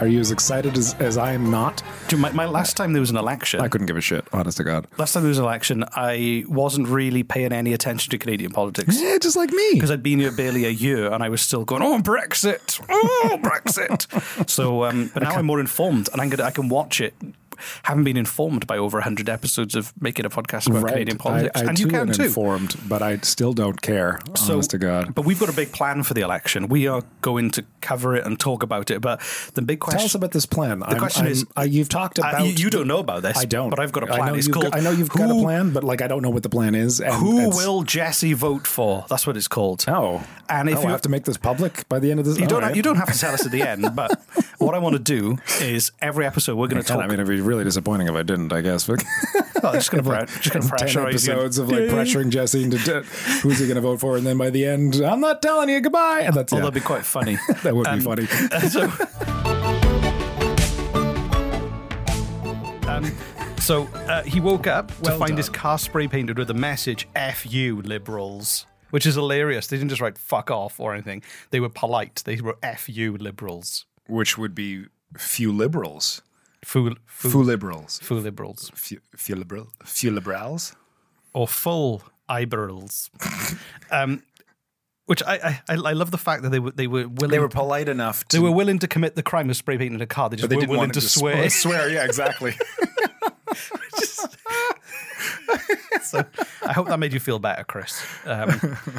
Are 0.00 0.06
you 0.06 0.20
as 0.20 0.30
excited 0.30 0.76
as, 0.76 0.94
as 1.00 1.16
I 1.16 1.32
am 1.32 1.50
not? 1.50 1.82
Do 2.08 2.16
you- 2.16 2.22
My, 2.22 2.30
my 2.32 2.44
last 2.44 2.76
time 2.76 2.92
there 2.92 3.00
was 3.00 3.10
an 3.10 3.16
election, 3.16 3.60
I 3.60 3.68
couldn't 3.68 3.86
give 3.86 3.96
a 3.96 4.00
shit, 4.02 4.26
honest 4.32 4.58
to 4.58 4.64
God. 4.64 4.86
last 4.98 5.14
time 5.14 5.22
there 5.22 5.28
was 5.30 5.38
an 5.38 5.44
election, 5.44 5.84
I 5.94 6.44
wasn't 6.48 6.88
really 6.88 7.22
paying 7.22 7.52
any 7.52 7.72
attention 7.72 8.10
to 8.10 8.18
Canadian 8.18 8.52
politics. 8.52 9.00
Yeah, 9.00 9.16
just 9.18 9.36
like 9.36 9.50
me. 9.50 9.70
because 9.72 9.90
I'd 9.90 10.02
been 10.02 10.18
here 10.18 10.32
barely 10.32 10.66
a 10.66 10.70
year 10.70 11.10
and 11.10 11.22
I 11.22 11.28
was 11.30 11.40
still 11.40 11.64
going, 11.64 11.82
oh, 11.82 11.98
Brexit, 12.00 12.78
oh, 12.90 13.38
Brexit. 13.42 14.48
so, 14.50 14.84
um, 14.84 15.10
but 15.14 15.22
now 15.22 15.30
I'm 15.32 15.46
more 15.46 15.60
informed 15.60 16.10
and 16.12 16.20
I'm 16.20 16.28
gonna, 16.28 16.44
I 16.44 16.50
can 16.50 16.68
watch 16.68 17.00
it. 17.00 17.14
Haven't 17.84 18.04
been 18.04 18.16
informed 18.16 18.66
by 18.66 18.78
over 18.78 18.98
100 18.98 19.28
episodes 19.28 19.74
of 19.74 19.92
making 20.00 20.24
a 20.24 20.30
podcast 20.30 20.68
about 20.68 20.88
Canadian 20.88 21.18
politics. 21.18 21.60
I, 21.60 21.64
I 21.64 21.68
and 21.68 21.78
you 21.78 21.86
can 21.86 22.12
too. 22.12 22.24
informed, 22.24 22.76
but 22.88 23.02
I 23.02 23.18
still 23.18 23.52
don't 23.52 23.80
care, 23.80 24.20
honest 24.48 24.70
to 24.70 24.78
God. 24.78 25.14
But 25.14 25.24
we've 25.24 25.38
got 25.38 25.48
a 25.48 25.52
big 25.52 25.72
plan 25.72 26.02
for 26.02 26.14
the 26.14 26.20
election. 26.20 26.68
We 26.68 26.86
are 26.86 27.02
going 27.22 27.50
to 27.52 27.64
cover 27.80 28.16
it 28.16 28.26
and 28.26 28.38
talk 28.38 28.62
about 28.62 28.90
it. 28.90 29.00
But 29.00 29.20
the 29.54 29.62
big 29.62 29.80
question. 29.80 29.98
Tell 29.98 30.06
us 30.06 30.14
about 30.14 30.32
this 30.32 30.46
plan. 30.46 30.80
The 30.80 30.96
question 30.96 31.26
is, 31.26 31.46
I, 31.56 31.64
you've 31.64 31.88
talked 31.88 32.18
uh, 32.18 32.22
about. 32.28 32.46
you, 32.46 32.52
you 32.52 32.70
don't 32.70 32.88
know 32.88 32.98
about 32.98 33.22
this. 33.22 33.36
I 33.36 33.44
don't. 33.44 33.70
But 33.70 33.80
I've 33.80 33.92
got 33.92 34.02
a 34.02 34.06
plan. 34.06 34.26
know, 34.26 34.34
It's 34.34 34.48
called. 34.48 34.70
got, 34.70 34.76
I 34.76 34.80
know 34.80 34.90
you've 34.90 35.08
got 35.08 35.30
a 35.30 35.34
plan, 35.34 35.72
but 35.72 35.84
like 35.84 36.02
I 36.02 36.08
don't 36.08 36.22
know 36.22 36.30
what 36.30 36.42
the 36.42 36.48
plan 36.48 36.74
is. 36.74 37.00
And 37.00 37.14
Who 37.14 37.50
will 37.50 37.82
Jesse 37.82 38.32
vote 38.32 38.66
for? 38.66 39.06
That's 39.08 39.26
what 39.26 39.36
it's 39.36 39.48
called. 39.48 39.84
Oh, 39.88 40.24
And 40.48 40.68
if 40.68 40.78
oh, 40.78 40.82
you 40.82 40.88
I 40.88 40.90
have 40.90 41.02
to 41.02 41.08
make 41.08 41.24
this 41.24 41.36
public 41.36 41.88
by 41.88 41.98
the 41.98 42.10
end 42.10 42.20
of 42.20 42.26
this, 42.26 42.38
You 42.38 42.46
don't. 42.46 42.62
Have, 42.62 42.76
you 42.76 42.82
don't 42.82 42.96
have 42.96 43.12
to 43.12 43.18
tell 43.18 43.34
us 43.34 43.44
at 43.46 43.52
the 43.52 43.62
end. 43.62 43.94
But 43.94 44.20
what 44.58 44.74
I 44.74 44.78
want 44.78 44.94
to 44.94 45.02
do 45.02 45.38
is 45.60 45.92
every 46.00 46.26
episode 46.26 46.56
we're 46.56 46.68
going 46.68 46.82
to 46.82 46.88
talk. 46.88 47.02
I 47.02 47.06
mean, 47.06 47.20
really 47.46 47.64
disappointing 47.64 48.08
if 48.08 48.14
I 48.14 48.22
didn't. 48.22 48.52
I 48.52 48.60
guess. 48.60 48.86
But 48.96 49.04
Oh, 49.64 49.72
just 49.72 49.90
going 49.90 50.04
to 50.04 50.26
just 50.40 50.52
going 50.52 50.62
to 50.68 50.76
ten 50.76 51.06
episodes 51.08 51.56
of 51.58 51.68
like 51.70 51.80
pressuring 51.84 52.28
Jesse 52.28 52.62
into 52.62 52.76
de- 52.78 53.00
who's 53.40 53.58
he 53.58 53.66
going 53.66 53.76
to 53.76 53.80
vote 53.80 54.00
for, 54.00 54.16
and 54.18 54.26
then 54.26 54.36
by 54.36 54.50
the 54.50 54.66
end, 54.66 54.96
I'm 54.96 55.20
not 55.20 55.40
telling 55.40 55.68
you 55.70 55.80
goodbye. 55.80 56.20
And 56.26 56.34
that's 56.34 56.52
Oh, 56.52 56.56
yeah. 56.56 56.62
that'd 56.62 56.74
be 56.74 56.80
quite 56.80 57.04
funny. 57.04 57.38
that 57.62 57.74
would 57.74 57.86
Um, 57.86 57.98
be 57.98 58.04
funny. 58.04 58.26
so, 58.68 58.82
um, 62.88 63.04
so 63.60 63.84
uh, 64.08 64.22
he 64.22 64.40
woke 64.40 64.66
up 64.66 64.88
to 65.02 65.10
find 65.12 65.30
done. 65.30 65.36
his 65.38 65.48
car 65.48 65.78
spray 65.78 66.06
painted 66.06 66.38
with 66.38 66.48
the 66.48 66.54
message 66.54 67.08
"F 67.16 67.44
you, 67.50 67.80
liberals," 67.82 68.66
which 68.90 69.06
is 69.06 69.14
hilarious. 69.16 69.66
They 69.66 69.76
didn't 69.76 69.90
just 69.90 70.00
write 70.00 70.18
"fuck 70.18 70.50
off" 70.50 70.78
or 70.78 70.92
anything. 70.94 71.22
They 71.50 71.60
were 71.60 71.68
polite. 71.70 72.22
They 72.24 72.36
wrote 72.36 72.58
"F 72.62 72.88
you, 72.88 73.16
liberals." 73.16 73.86
Which 74.06 74.38
would 74.38 74.54
be 74.54 74.84
few 75.18 75.50
liberals. 75.52 76.22
Fool, 76.66 76.94
Few 77.06 77.42
liberals. 77.44 78.00
Full 78.02 78.18
liberals. 78.18 78.70
Full 78.74 79.36
liberal. 79.36 79.68
Few 79.84 80.10
liberals. 80.10 80.74
or 81.32 81.46
full 81.46 82.02
eyebrows. 82.28 83.08
um, 83.92 84.24
which 85.04 85.22
I, 85.22 85.60
I 85.68 85.74
I 85.74 85.92
love 85.92 86.10
the 86.10 86.18
fact 86.18 86.42
that 86.42 86.50
they 86.50 86.58
were 86.58 86.72
they 86.72 86.88
were 86.88 87.06
willing 87.06 87.30
They 87.30 87.38
were 87.38 87.48
polite 87.48 87.88
enough. 87.88 88.24
To, 88.24 88.36
they 88.36 88.42
were 88.42 88.50
willing 88.50 88.80
to 88.80 88.88
commit 88.88 89.14
the 89.14 89.22
crime 89.22 89.48
of 89.48 89.56
spray 89.56 89.78
painting 89.78 90.00
a 90.00 90.06
car. 90.06 90.28
They 90.28 90.34
just 90.38 90.48
they 90.48 90.56
weren't 90.56 90.62
didn't 90.62 90.70
willing 90.70 90.88
want 90.88 90.94
to 90.94 91.00
to 91.02 91.08
swear. 91.08 91.48
Swear, 91.64 91.88
yeah, 91.88 92.04
exactly. 92.04 92.54
so 96.02 96.24
I 96.66 96.72
hope 96.72 96.88
that 96.88 96.98
made 96.98 97.12
you 97.12 97.20
feel 97.20 97.38
better, 97.38 97.64
Chris. 97.64 98.02
Um, 98.24 98.48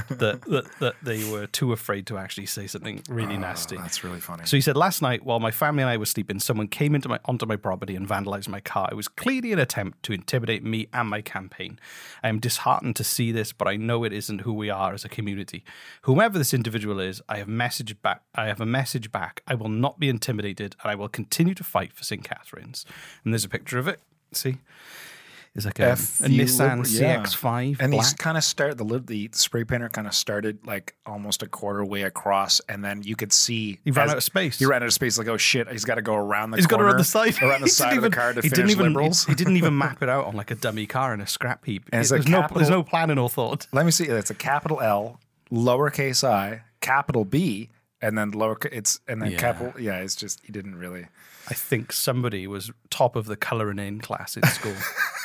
that, 0.09 0.41
that 0.47 0.65
that 0.79 0.95
they 1.01 1.29
were 1.31 1.47
too 1.47 1.73
afraid 1.73 2.07
to 2.07 2.17
actually 2.17 2.45
say 2.45 2.67
something 2.67 3.03
really 3.09 3.37
nasty. 3.37 3.77
Oh, 3.77 3.81
That's 3.81 4.03
really 4.03 4.19
funny. 4.19 4.45
So 4.45 4.57
he 4.57 4.61
said, 4.61 4.77
last 4.77 5.01
night 5.01 5.23
while 5.25 5.39
my 5.39 5.51
family 5.51 5.83
and 5.83 5.89
I 5.89 5.97
were 5.97 6.05
sleeping, 6.05 6.39
someone 6.39 6.67
came 6.67 6.95
into 6.95 7.09
my 7.09 7.19
onto 7.25 7.45
my 7.45 7.55
property 7.55 7.95
and 7.95 8.07
vandalized 8.07 8.49
my 8.49 8.59
car. 8.59 8.89
It 8.91 8.95
was 8.95 9.07
clearly 9.07 9.51
an 9.51 9.59
attempt 9.59 10.03
to 10.03 10.13
intimidate 10.13 10.63
me 10.63 10.87
and 10.93 11.09
my 11.09 11.21
campaign. 11.21 11.79
I 12.23 12.29
am 12.29 12.39
disheartened 12.39 12.95
to 12.97 13.03
see 13.03 13.31
this, 13.31 13.51
but 13.53 13.67
I 13.67 13.75
know 13.75 14.03
it 14.03 14.13
isn't 14.13 14.41
who 14.41 14.53
we 14.53 14.69
are 14.69 14.93
as 14.93 15.05
a 15.05 15.09
community. 15.09 15.63
Whomever 16.03 16.37
this 16.37 16.53
individual 16.53 16.99
is, 16.99 17.21
I 17.29 17.37
have 17.37 17.47
message 17.47 18.01
back. 18.01 18.21
I 18.35 18.47
have 18.47 18.61
a 18.61 18.65
message 18.65 19.11
back. 19.11 19.41
I 19.47 19.55
will 19.55 19.69
not 19.69 19.99
be 19.99 20.09
intimidated, 20.09 20.75
and 20.81 20.91
I 20.91 20.95
will 20.95 21.09
continue 21.09 21.53
to 21.55 21.63
fight 21.63 21.93
for 21.93 22.03
St. 22.03 22.23
Catharines. 22.23 22.85
And 23.23 23.33
there's 23.33 23.45
a 23.45 23.49
picture 23.49 23.79
of 23.79 23.87
it. 23.87 24.01
See. 24.33 24.57
It's 25.57 25.65
like 25.65 25.79
a, 25.79 25.93
a 25.93 25.95
few 25.95 26.43
Nissan 26.43 26.99
yeah. 26.99 27.23
CX-5 27.23 27.77
and 27.79 27.91
black. 27.91 28.05
he's 28.05 28.13
kind 28.13 28.37
of 28.37 28.43
start 28.43 28.77
the 28.77 28.83
the 28.99 29.27
spray 29.33 29.63
painter 29.63 29.89
kind 29.89 30.05
of 30.05 30.13
started 30.13 30.59
like 30.67 30.93
almost 31.03 31.41
a 31.41 31.47
quarter 31.47 31.83
way 31.83 32.03
across, 32.03 32.61
and 32.69 32.85
then 32.85 33.01
you 33.01 33.15
could 33.15 33.33
see 33.33 33.79
He 33.83 33.89
ran 33.89 34.11
out 34.11 34.17
of 34.17 34.23
space. 34.23 34.59
He 34.59 34.67
ran 34.67 34.83
out 34.83 34.87
of 34.87 34.93
space. 34.93 35.17
Like 35.17 35.27
oh 35.27 35.37
shit, 35.37 35.67
he's 35.71 35.83
got 35.83 35.95
to 35.95 36.03
go 36.03 36.15
around 36.15 36.51
the. 36.51 36.57
He's 36.57 36.67
got 36.67 36.77
to 36.77 36.83
around 36.83 36.97
the 36.97 37.03
side, 37.03 37.41
around 37.41 37.61
the 37.61 37.69
side 37.81 37.97
of 37.97 38.03
the 38.03 38.11
car 38.11 38.33
to 38.33 38.41
he 38.41 38.49
finish 38.49 38.55
didn't 38.55 38.69
even, 38.69 38.85
liberals. 38.93 39.25
He, 39.25 39.31
he 39.31 39.35
didn't 39.35 39.57
even 39.57 39.75
map 39.75 40.03
it 40.03 40.09
out 40.09 40.25
on 40.27 40.35
like 40.35 40.51
a 40.51 40.55
dummy 40.55 40.85
car 40.85 41.11
in 41.11 41.21
a 41.21 41.27
scrap 41.27 41.65
heap. 41.65 41.89
And 41.91 42.01
it's 42.01 42.11
there's, 42.11 42.27
a 42.27 42.29
no, 42.29 42.41
capital- 42.41 42.57
there's 42.59 42.69
no 42.69 42.83
planning 42.83 43.17
or 43.17 43.27
thought. 43.27 43.65
Let 43.73 43.83
me 43.83 43.91
see. 43.91 44.05
It's 44.05 44.29
a 44.29 44.35
capital 44.35 44.79
L, 44.79 45.19
lowercase 45.51 46.23
i, 46.23 46.61
capital 46.81 47.25
B, 47.25 47.69
and 47.99 48.15
then 48.15 48.29
lower. 48.29 48.59
It's 48.71 48.99
and 49.07 49.23
then 49.23 49.31
Yeah. 49.31 49.39
capital. 49.39 49.81
Yeah, 49.81 49.97
it's 50.01 50.15
just 50.15 50.39
he 50.45 50.51
didn't 50.51 50.75
really. 50.75 51.07
I 51.49 51.53
think 51.53 51.93
somebody 51.93 52.45
was 52.45 52.71
top 52.89 53.15
of 53.15 53.25
the 53.25 53.37
colouring 53.37 53.79
in 53.79 54.01
class 54.01 54.35
in 54.35 54.43
school. 54.43 54.75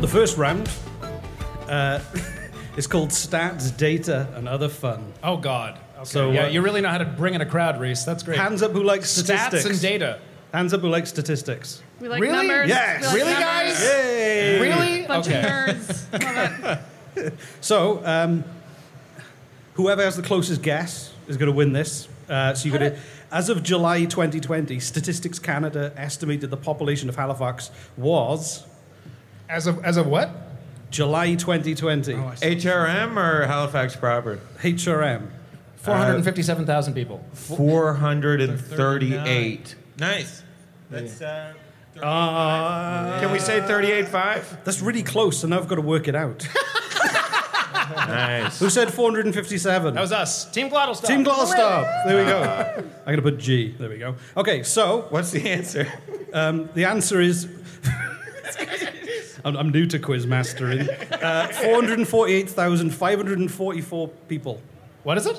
the 0.00 0.08
first 0.08 0.36
round 0.36 0.68
uh, 1.68 2.00
is 2.76 2.86
called 2.86 3.10
stats, 3.10 3.76
data, 3.76 4.28
and 4.36 4.48
other 4.48 4.68
fun. 4.68 5.12
Oh 5.22 5.36
God. 5.36 5.78
Okay. 5.96 6.04
So, 6.04 6.30
yeah, 6.30 6.44
uh, 6.44 6.48
you 6.48 6.62
really 6.62 6.80
know 6.80 6.88
how 6.88 6.98
to 6.98 7.04
bring 7.04 7.34
in 7.34 7.40
a 7.42 7.46
crowd, 7.46 7.78
Reese. 7.78 8.04
That's 8.04 8.22
great. 8.22 8.38
Hands 8.38 8.62
up 8.62 8.72
who 8.72 8.82
likes 8.82 9.10
statistics. 9.10 9.64
Stats 9.64 9.70
and 9.70 9.80
data. 9.80 10.18
Hands 10.52 10.72
up 10.72 10.80
who 10.80 10.88
likes 10.88 11.10
statistics. 11.10 11.82
We 12.00 12.08
like 12.08 12.22
Really? 12.22 12.48
numbers. 12.48 12.68
Yes. 12.68 13.12
We 13.12 13.22
like 13.22 13.36
Really, 13.36 13.44
numbers. 13.44 13.78
guys? 13.78 13.82
Yay! 13.82 14.60
Really? 14.60 15.06
Bunch 15.06 15.26
Okay. 15.28 15.38
of 15.40 15.44
nerds. 15.44 16.64
Love 16.64 16.78
it. 17.16 17.34
so, 17.60 18.04
um, 18.06 18.44
whoever 19.74 20.02
has 20.02 20.16
the 20.16 20.22
closest 20.22 20.62
guess 20.62 21.12
is 21.28 21.36
going 21.36 21.50
to 21.50 21.56
win 21.56 21.72
this. 21.74 22.08
Uh, 22.28 22.54
so 22.54 22.66
you 22.66 22.72
got 22.72 22.78
to. 22.78 22.98
As 23.30 23.48
of 23.48 23.62
July 23.62 24.06
2020, 24.06 24.80
Statistics 24.80 25.38
Canada 25.38 25.92
estimated 25.96 26.50
the 26.50 26.56
population 26.56 27.08
of 27.10 27.16
Halifax 27.16 27.70
was. 27.96 28.64
As 29.50 29.66
of 29.66 29.84
as 29.84 29.96
of 29.96 30.06
what? 30.06 30.30
July 30.90 31.34
2020. 31.34 32.12
HRM 32.14 33.16
or 33.16 33.46
Halifax 33.46 33.96
proper? 33.96 34.38
HRM. 34.62 35.28
457,000 35.76 36.94
people. 36.94 37.24
438. 37.32 39.74
Nice. 39.98 40.42
That's. 40.90 41.20
Uh, 41.20 41.54
Can 43.20 43.32
we 43.32 43.40
say 43.40 43.60
38.5? 43.60 44.62
That's 44.64 44.80
really 44.80 45.02
close, 45.02 45.40
so 45.40 45.48
now 45.48 45.58
I've 45.58 45.66
got 45.68 45.74
to 45.76 45.80
work 45.80 46.06
it 46.06 46.14
out. 46.14 46.46
nice. 47.90 48.60
Who 48.60 48.70
said 48.70 48.92
457? 48.92 49.94
That 49.94 50.00
was 50.00 50.12
us. 50.12 50.50
Team 50.50 50.70
Glottlestop. 50.70 51.06
Team 51.06 51.24
Glottlestop. 51.24 52.04
There 52.06 52.24
we 52.24 52.30
go. 52.30 52.42
I'm 53.06 53.14
going 53.14 53.16
to 53.16 53.22
put 53.22 53.38
G. 53.38 53.74
There 53.78 53.88
we 53.88 53.98
go. 53.98 54.14
Okay, 54.36 54.62
so. 54.62 55.06
What's 55.10 55.32
the 55.32 55.48
answer? 55.48 55.86
Um, 56.32 56.68
the 56.74 56.84
answer 56.84 57.20
is. 57.20 57.48
I'm, 59.44 59.56
I'm 59.56 59.70
new 59.70 59.86
to 59.86 59.98
quiz 59.98 60.26
mastering. 60.26 60.88
Uh, 61.20 61.46
448,544 61.48 64.08
people. 64.28 64.60
What 65.02 65.18
is 65.18 65.26
it? 65.26 65.38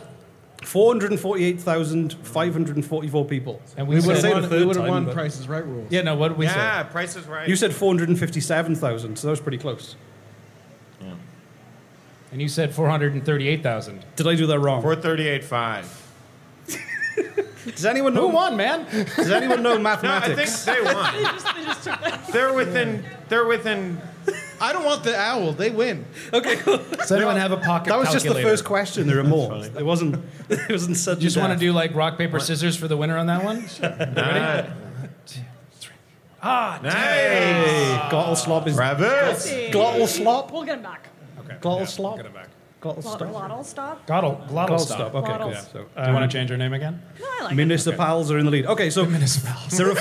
448,544 0.64 3.26
people. 3.26 3.60
And 3.78 3.88
we 3.88 3.96
we 3.96 4.02
would 4.02 4.08
would've 4.08 4.22
say 4.22 4.32
won- 4.34 4.42
the 4.44 4.48
we 4.48 4.52
third 4.58 4.68
would've 4.68 4.82
time, 4.84 4.92
won 4.92 5.06
but- 5.06 5.14
Price 5.16 5.40
is 5.40 5.48
Right 5.48 5.66
rules. 5.66 5.92
Yeah, 5.92 6.02
no, 6.04 6.14
what 6.16 6.28
did 6.30 6.38
we 6.38 6.46
say? 6.48 6.54
Yeah, 6.56 6.84
Price 6.84 7.16
is 7.16 7.26
Right. 7.26 7.48
You 7.50 7.56
said 7.56 7.74
457,000, 7.74 9.16
so 9.18 9.26
that 9.28 9.32
was 9.32 9.40
pretty 9.42 9.58
close. 9.58 9.96
Yeah. 11.02 11.14
And 12.32 12.40
you 12.42 12.48
said 12.48 12.74
438,000. 12.76 14.06
Did 14.16 14.28
I 14.28 14.36
do 14.36 14.46
that 14.48 14.60
wrong? 14.60 14.82
438.5. 14.84 15.86
Does 17.66 17.86
anyone 17.86 18.14
know? 18.14 18.28
Who 18.30 18.36
won, 18.36 18.58
man? 18.58 18.86
Does 19.16 19.30
anyone 19.32 19.62
know 19.64 19.78
No, 19.78 19.90
I 19.90 19.96
think 19.96 20.04
mathematics? 20.04 20.66
they 20.66 20.82
won. 20.82 22.22
They're 22.32 22.54
within. 22.54 23.04
They're 23.30 23.46
within. 23.46 24.02
I 24.60 24.74
don't 24.74 24.86
want 24.86 25.04
the 25.04 25.18
owl. 25.18 25.54
They 25.54 25.72
win. 25.72 26.06
Okay, 26.32 26.56
cool. 26.58 26.78
Does 26.78 27.12
anyone 27.12 27.36
have 27.38 27.52
a 27.52 27.58
pocket 27.58 27.90
That 27.90 27.98
was 27.98 28.12
just 28.12 28.24
the 28.24 28.30
calculator? 28.30 28.50
first 28.50 28.66
question. 28.66 29.08
There 29.08 29.20
are 29.20 29.24
more. 29.24 29.56
It 29.66 29.84
wasn't. 29.86 30.24
It 30.50 30.70
wasn't 30.72 30.98
sudden. 30.98 31.22
You 31.22 31.28
just 31.28 31.38
want 31.38 31.50
to 31.50 31.56
death. 31.56 31.62
do 31.62 31.74
like 31.74 31.96
rock, 31.96 32.18
paper, 32.18 32.40
scissors 32.40 32.78
for 32.78 32.88
the 32.88 32.96
winner 32.98 33.18
on 33.18 33.26
that 33.28 33.44
one? 33.44 33.66
Nah. 34.16 34.64
Ah, 36.44 36.80
Hey, 36.82 38.00
glottal 38.10 38.36
slop 38.36 38.68
is 38.68 38.76
Travis. 38.76 39.48
glottal 39.72 40.08
slop. 40.08 40.52
We'll 40.52 40.64
get 40.64 40.78
him 40.78 40.84
back. 40.84 41.08
Okay. 41.40 41.56
Glottal 41.62 41.80
yeah, 41.82 41.86
slop. 41.86 42.18
Get 42.18 42.26
it 42.26 42.34
back. 42.34 42.48
Glottal 42.82 42.98
Glottal, 42.98 43.04
stop. 43.04 43.20
glottal 43.30 43.64
stop. 43.66 44.08
Glottal, 44.08 44.48
glottal 44.50 44.70
Glottal 44.70 44.80
stop. 44.80 44.98
stop. 45.12 45.16
Okay, 45.16 45.28
cool. 45.28 45.38
Glottals. 45.52 45.72
So, 45.72 45.74
Do 45.74 45.80
you 45.80 46.14
want 46.14 46.24
um, 46.24 46.30
to 46.30 46.34
change 46.34 46.50
your 46.50 46.58
name 46.58 46.74
again? 46.74 47.02
No, 47.20 47.26
I 47.28 47.44
like 47.44 47.52
it. 47.52 47.56
municipals 47.56 48.32
are 48.32 48.40
in 48.40 48.46
the 48.46 48.52
lead. 48.52 48.66
Okay, 48.66 48.90
so 48.90 49.06
Municipals. 49.08 49.78
there 49.78 49.94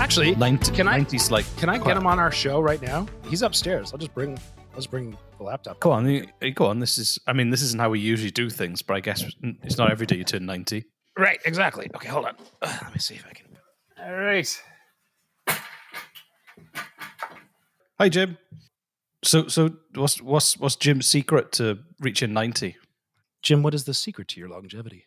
Actually, 0.00 0.34
90, 0.34 0.72
can 0.72 0.88
I 0.88 0.98
90's 1.00 1.30
like 1.30 1.44
can 1.58 1.68
I 1.68 1.78
get 1.78 1.96
him 1.96 2.06
on 2.08 2.18
our 2.18 2.32
show 2.32 2.60
right 2.60 2.82
now? 2.82 3.06
He's 3.28 3.42
upstairs. 3.42 3.92
I'll 3.92 3.98
just 3.98 4.12
bring 4.14 4.36
I'll 4.70 4.76
just 4.76 4.90
bring 4.90 5.16
the 5.38 5.44
laptop. 5.44 5.78
Go 5.80 5.92
on, 5.92 6.08
you- 6.08 6.26
you 6.40 6.50
go 6.52 6.66
on. 6.66 6.80
This 6.80 6.98
is. 6.98 7.18
I 7.28 7.32
mean, 7.32 7.50
this 7.50 7.62
isn't 7.62 7.78
how 7.80 7.88
we 7.90 8.00
usually 8.00 8.30
do 8.32 8.50
things, 8.50 8.82
but 8.82 8.94
I 8.96 9.00
guess 9.00 9.24
it's 9.62 9.78
not 9.78 9.90
every 9.92 10.06
day 10.06 10.16
you 10.16 10.24
turn 10.24 10.44
ninety. 10.44 10.84
Right, 11.16 11.38
exactly. 11.44 11.88
Okay, 11.94 12.08
hold 12.08 12.24
on. 12.26 12.34
Uh, 12.60 12.78
let 12.82 12.92
me 12.92 12.98
see 12.98 13.14
if 13.14 13.24
I 13.28 13.32
can. 13.32 13.46
All 14.04 14.12
right. 14.12 14.62
Hi, 18.00 18.08
Jim. 18.08 18.36
So, 19.24 19.46
so 19.46 19.70
what's 19.94 20.20
what's 20.20 20.58
what's 20.58 20.76
Jim's 20.76 21.06
secret 21.06 21.52
to 21.52 21.78
reaching 22.00 22.32
ninety? 22.32 22.76
Jim, 23.42 23.62
what 23.62 23.74
is 23.74 23.84
the 23.84 23.94
secret 23.94 24.28
to 24.28 24.40
your 24.40 24.48
longevity? 24.48 25.06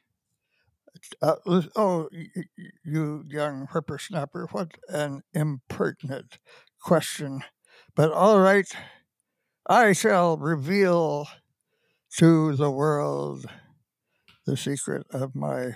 Uh, 1.22 1.36
oh, 1.76 2.08
y- 2.12 2.28
y- 2.36 2.70
you 2.84 3.24
young 3.28 3.68
whippersnapper, 3.68 4.48
what 4.52 4.72
an 4.88 5.22
impertinent 5.34 6.38
question. 6.82 7.42
But 7.96 8.12
all 8.12 8.40
right, 8.40 8.68
I 9.68 9.94
shall 9.94 10.38
reveal 10.38 11.28
to 12.18 12.56
the 12.56 12.72
world 12.72 13.46
the 14.46 14.58
secret 14.58 15.06
of 15.12 15.36
my. 15.36 15.76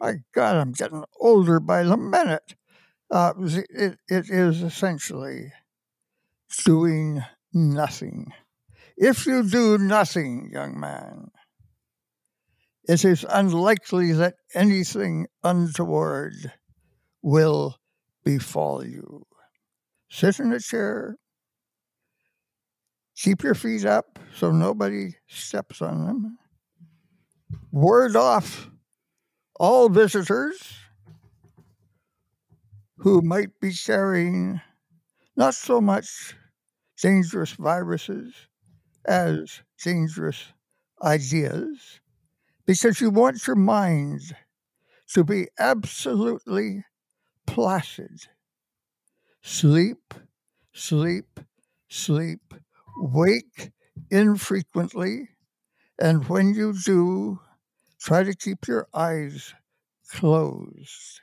My 0.00 0.16
God, 0.34 0.56
I'm 0.56 0.72
getting 0.72 1.04
older 1.20 1.60
by 1.60 1.82
the 1.84 1.96
minute. 1.96 2.54
Uh, 3.10 3.34
it, 3.38 3.98
it 4.08 4.30
is 4.30 4.62
essentially 4.62 5.52
doing 6.64 7.22
nothing. 7.52 8.32
If 8.96 9.26
you 9.26 9.42
do 9.42 9.78
nothing, 9.78 10.50
young 10.52 10.78
man, 10.78 11.30
it 12.84 13.04
is 13.04 13.24
unlikely 13.28 14.12
that 14.12 14.34
anything 14.54 15.26
untoward 15.42 16.52
will 17.22 17.76
befall 18.24 18.84
you. 18.84 19.26
Sit 20.10 20.40
in 20.40 20.52
a 20.52 20.60
chair, 20.60 21.16
keep 23.16 23.42
your 23.42 23.54
feet 23.54 23.84
up 23.84 24.18
so 24.34 24.50
nobody 24.50 25.14
steps 25.28 25.80
on 25.80 26.06
them, 26.06 26.38
ward 27.70 28.16
off 28.16 28.68
all 29.58 29.88
visitors 29.88 30.58
who 32.98 33.22
might 33.22 33.60
be 33.60 33.72
carrying 33.72 34.60
not 35.36 35.54
so 35.54 35.80
much 35.80 36.34
dangerous 37.00 37.52
viruses 37.52 38.34
as 39.06 39.62
dangerous 39.82 40.46
ideas 41.02 42.00
because 42.66 43.00
you 43.00 43.10
want 43.10 43.46
your 43.46 43.56
mind 43.56 44.36
to 45.12 45.24
be 45.24 45.48
absolutely 45.58 46.84
placid. 47.46 48.28
Sleep, 49.42 50.14
sleep, 50.72 51.40
sleep. 51.88 52.54
Wake 53.02 53.70
infrequently, 54.10 55.30
and 55.98 56.28
when 56.28 56.54
you 56.54 56.74
do, 56.74 57.40
try 58.00 58.22
to 58.24 58.34
keep 58.34 58.68
your 58.68 58.88
eyes 58.94 59.54
closed. 60.10 61.20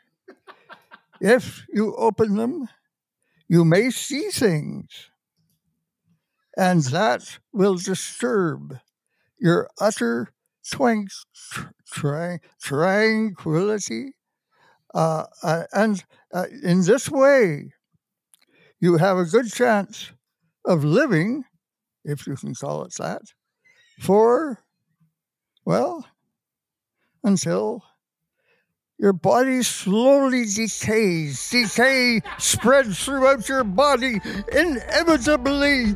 if 1.21 1.65
you 1.69 1.95
open 1.95 2.35
them, 2.35 2.69
you 3.47 3.65
may 3.65 3.89
see 3.91 4.29
things, 4.29 5.11
and 6.57 6.81
that 6.85 7.37
will 7.53 7.75
disturb 7.75 8.79
your 9.39 9.69
utter 9.79 10.33
twang, 10.69 11.07
tra- 11.85 12.39
tranquility. 12.59 14.15
Uh, 14.93 15.25
uh, 15.43 15.63
and 15.73 16.03
uh, 16.33 16.45
in 16.63 16.81
this 16.81 17.09
way, 17.09 17.71
you 18.79 18.97
have 18.97 19.17
a 19.17 19.25
good 19.25 19.51
chance 19.51 20.11
of 20.65 20.83
living, 20.83 21.43
if 22.03 22.25
you 22.25 22.35
can 22.35 22.55
call 22.55 22.83
it 22.83 22.93
that, 22.97 23.21
for, 23.99 24.59
well, 25.63 26.07
until 27.23 27.83
your 28.99 29.13
body 29.13 29.61
slowly 29.61 30.45
decays. 30.45 31.49
Decay 31.51 32.21
spreads 32.39 33.03
throughout 33.03 33.47
your 33.47 33.63
body 33.63 34.19
inevitably. 34.51 35.95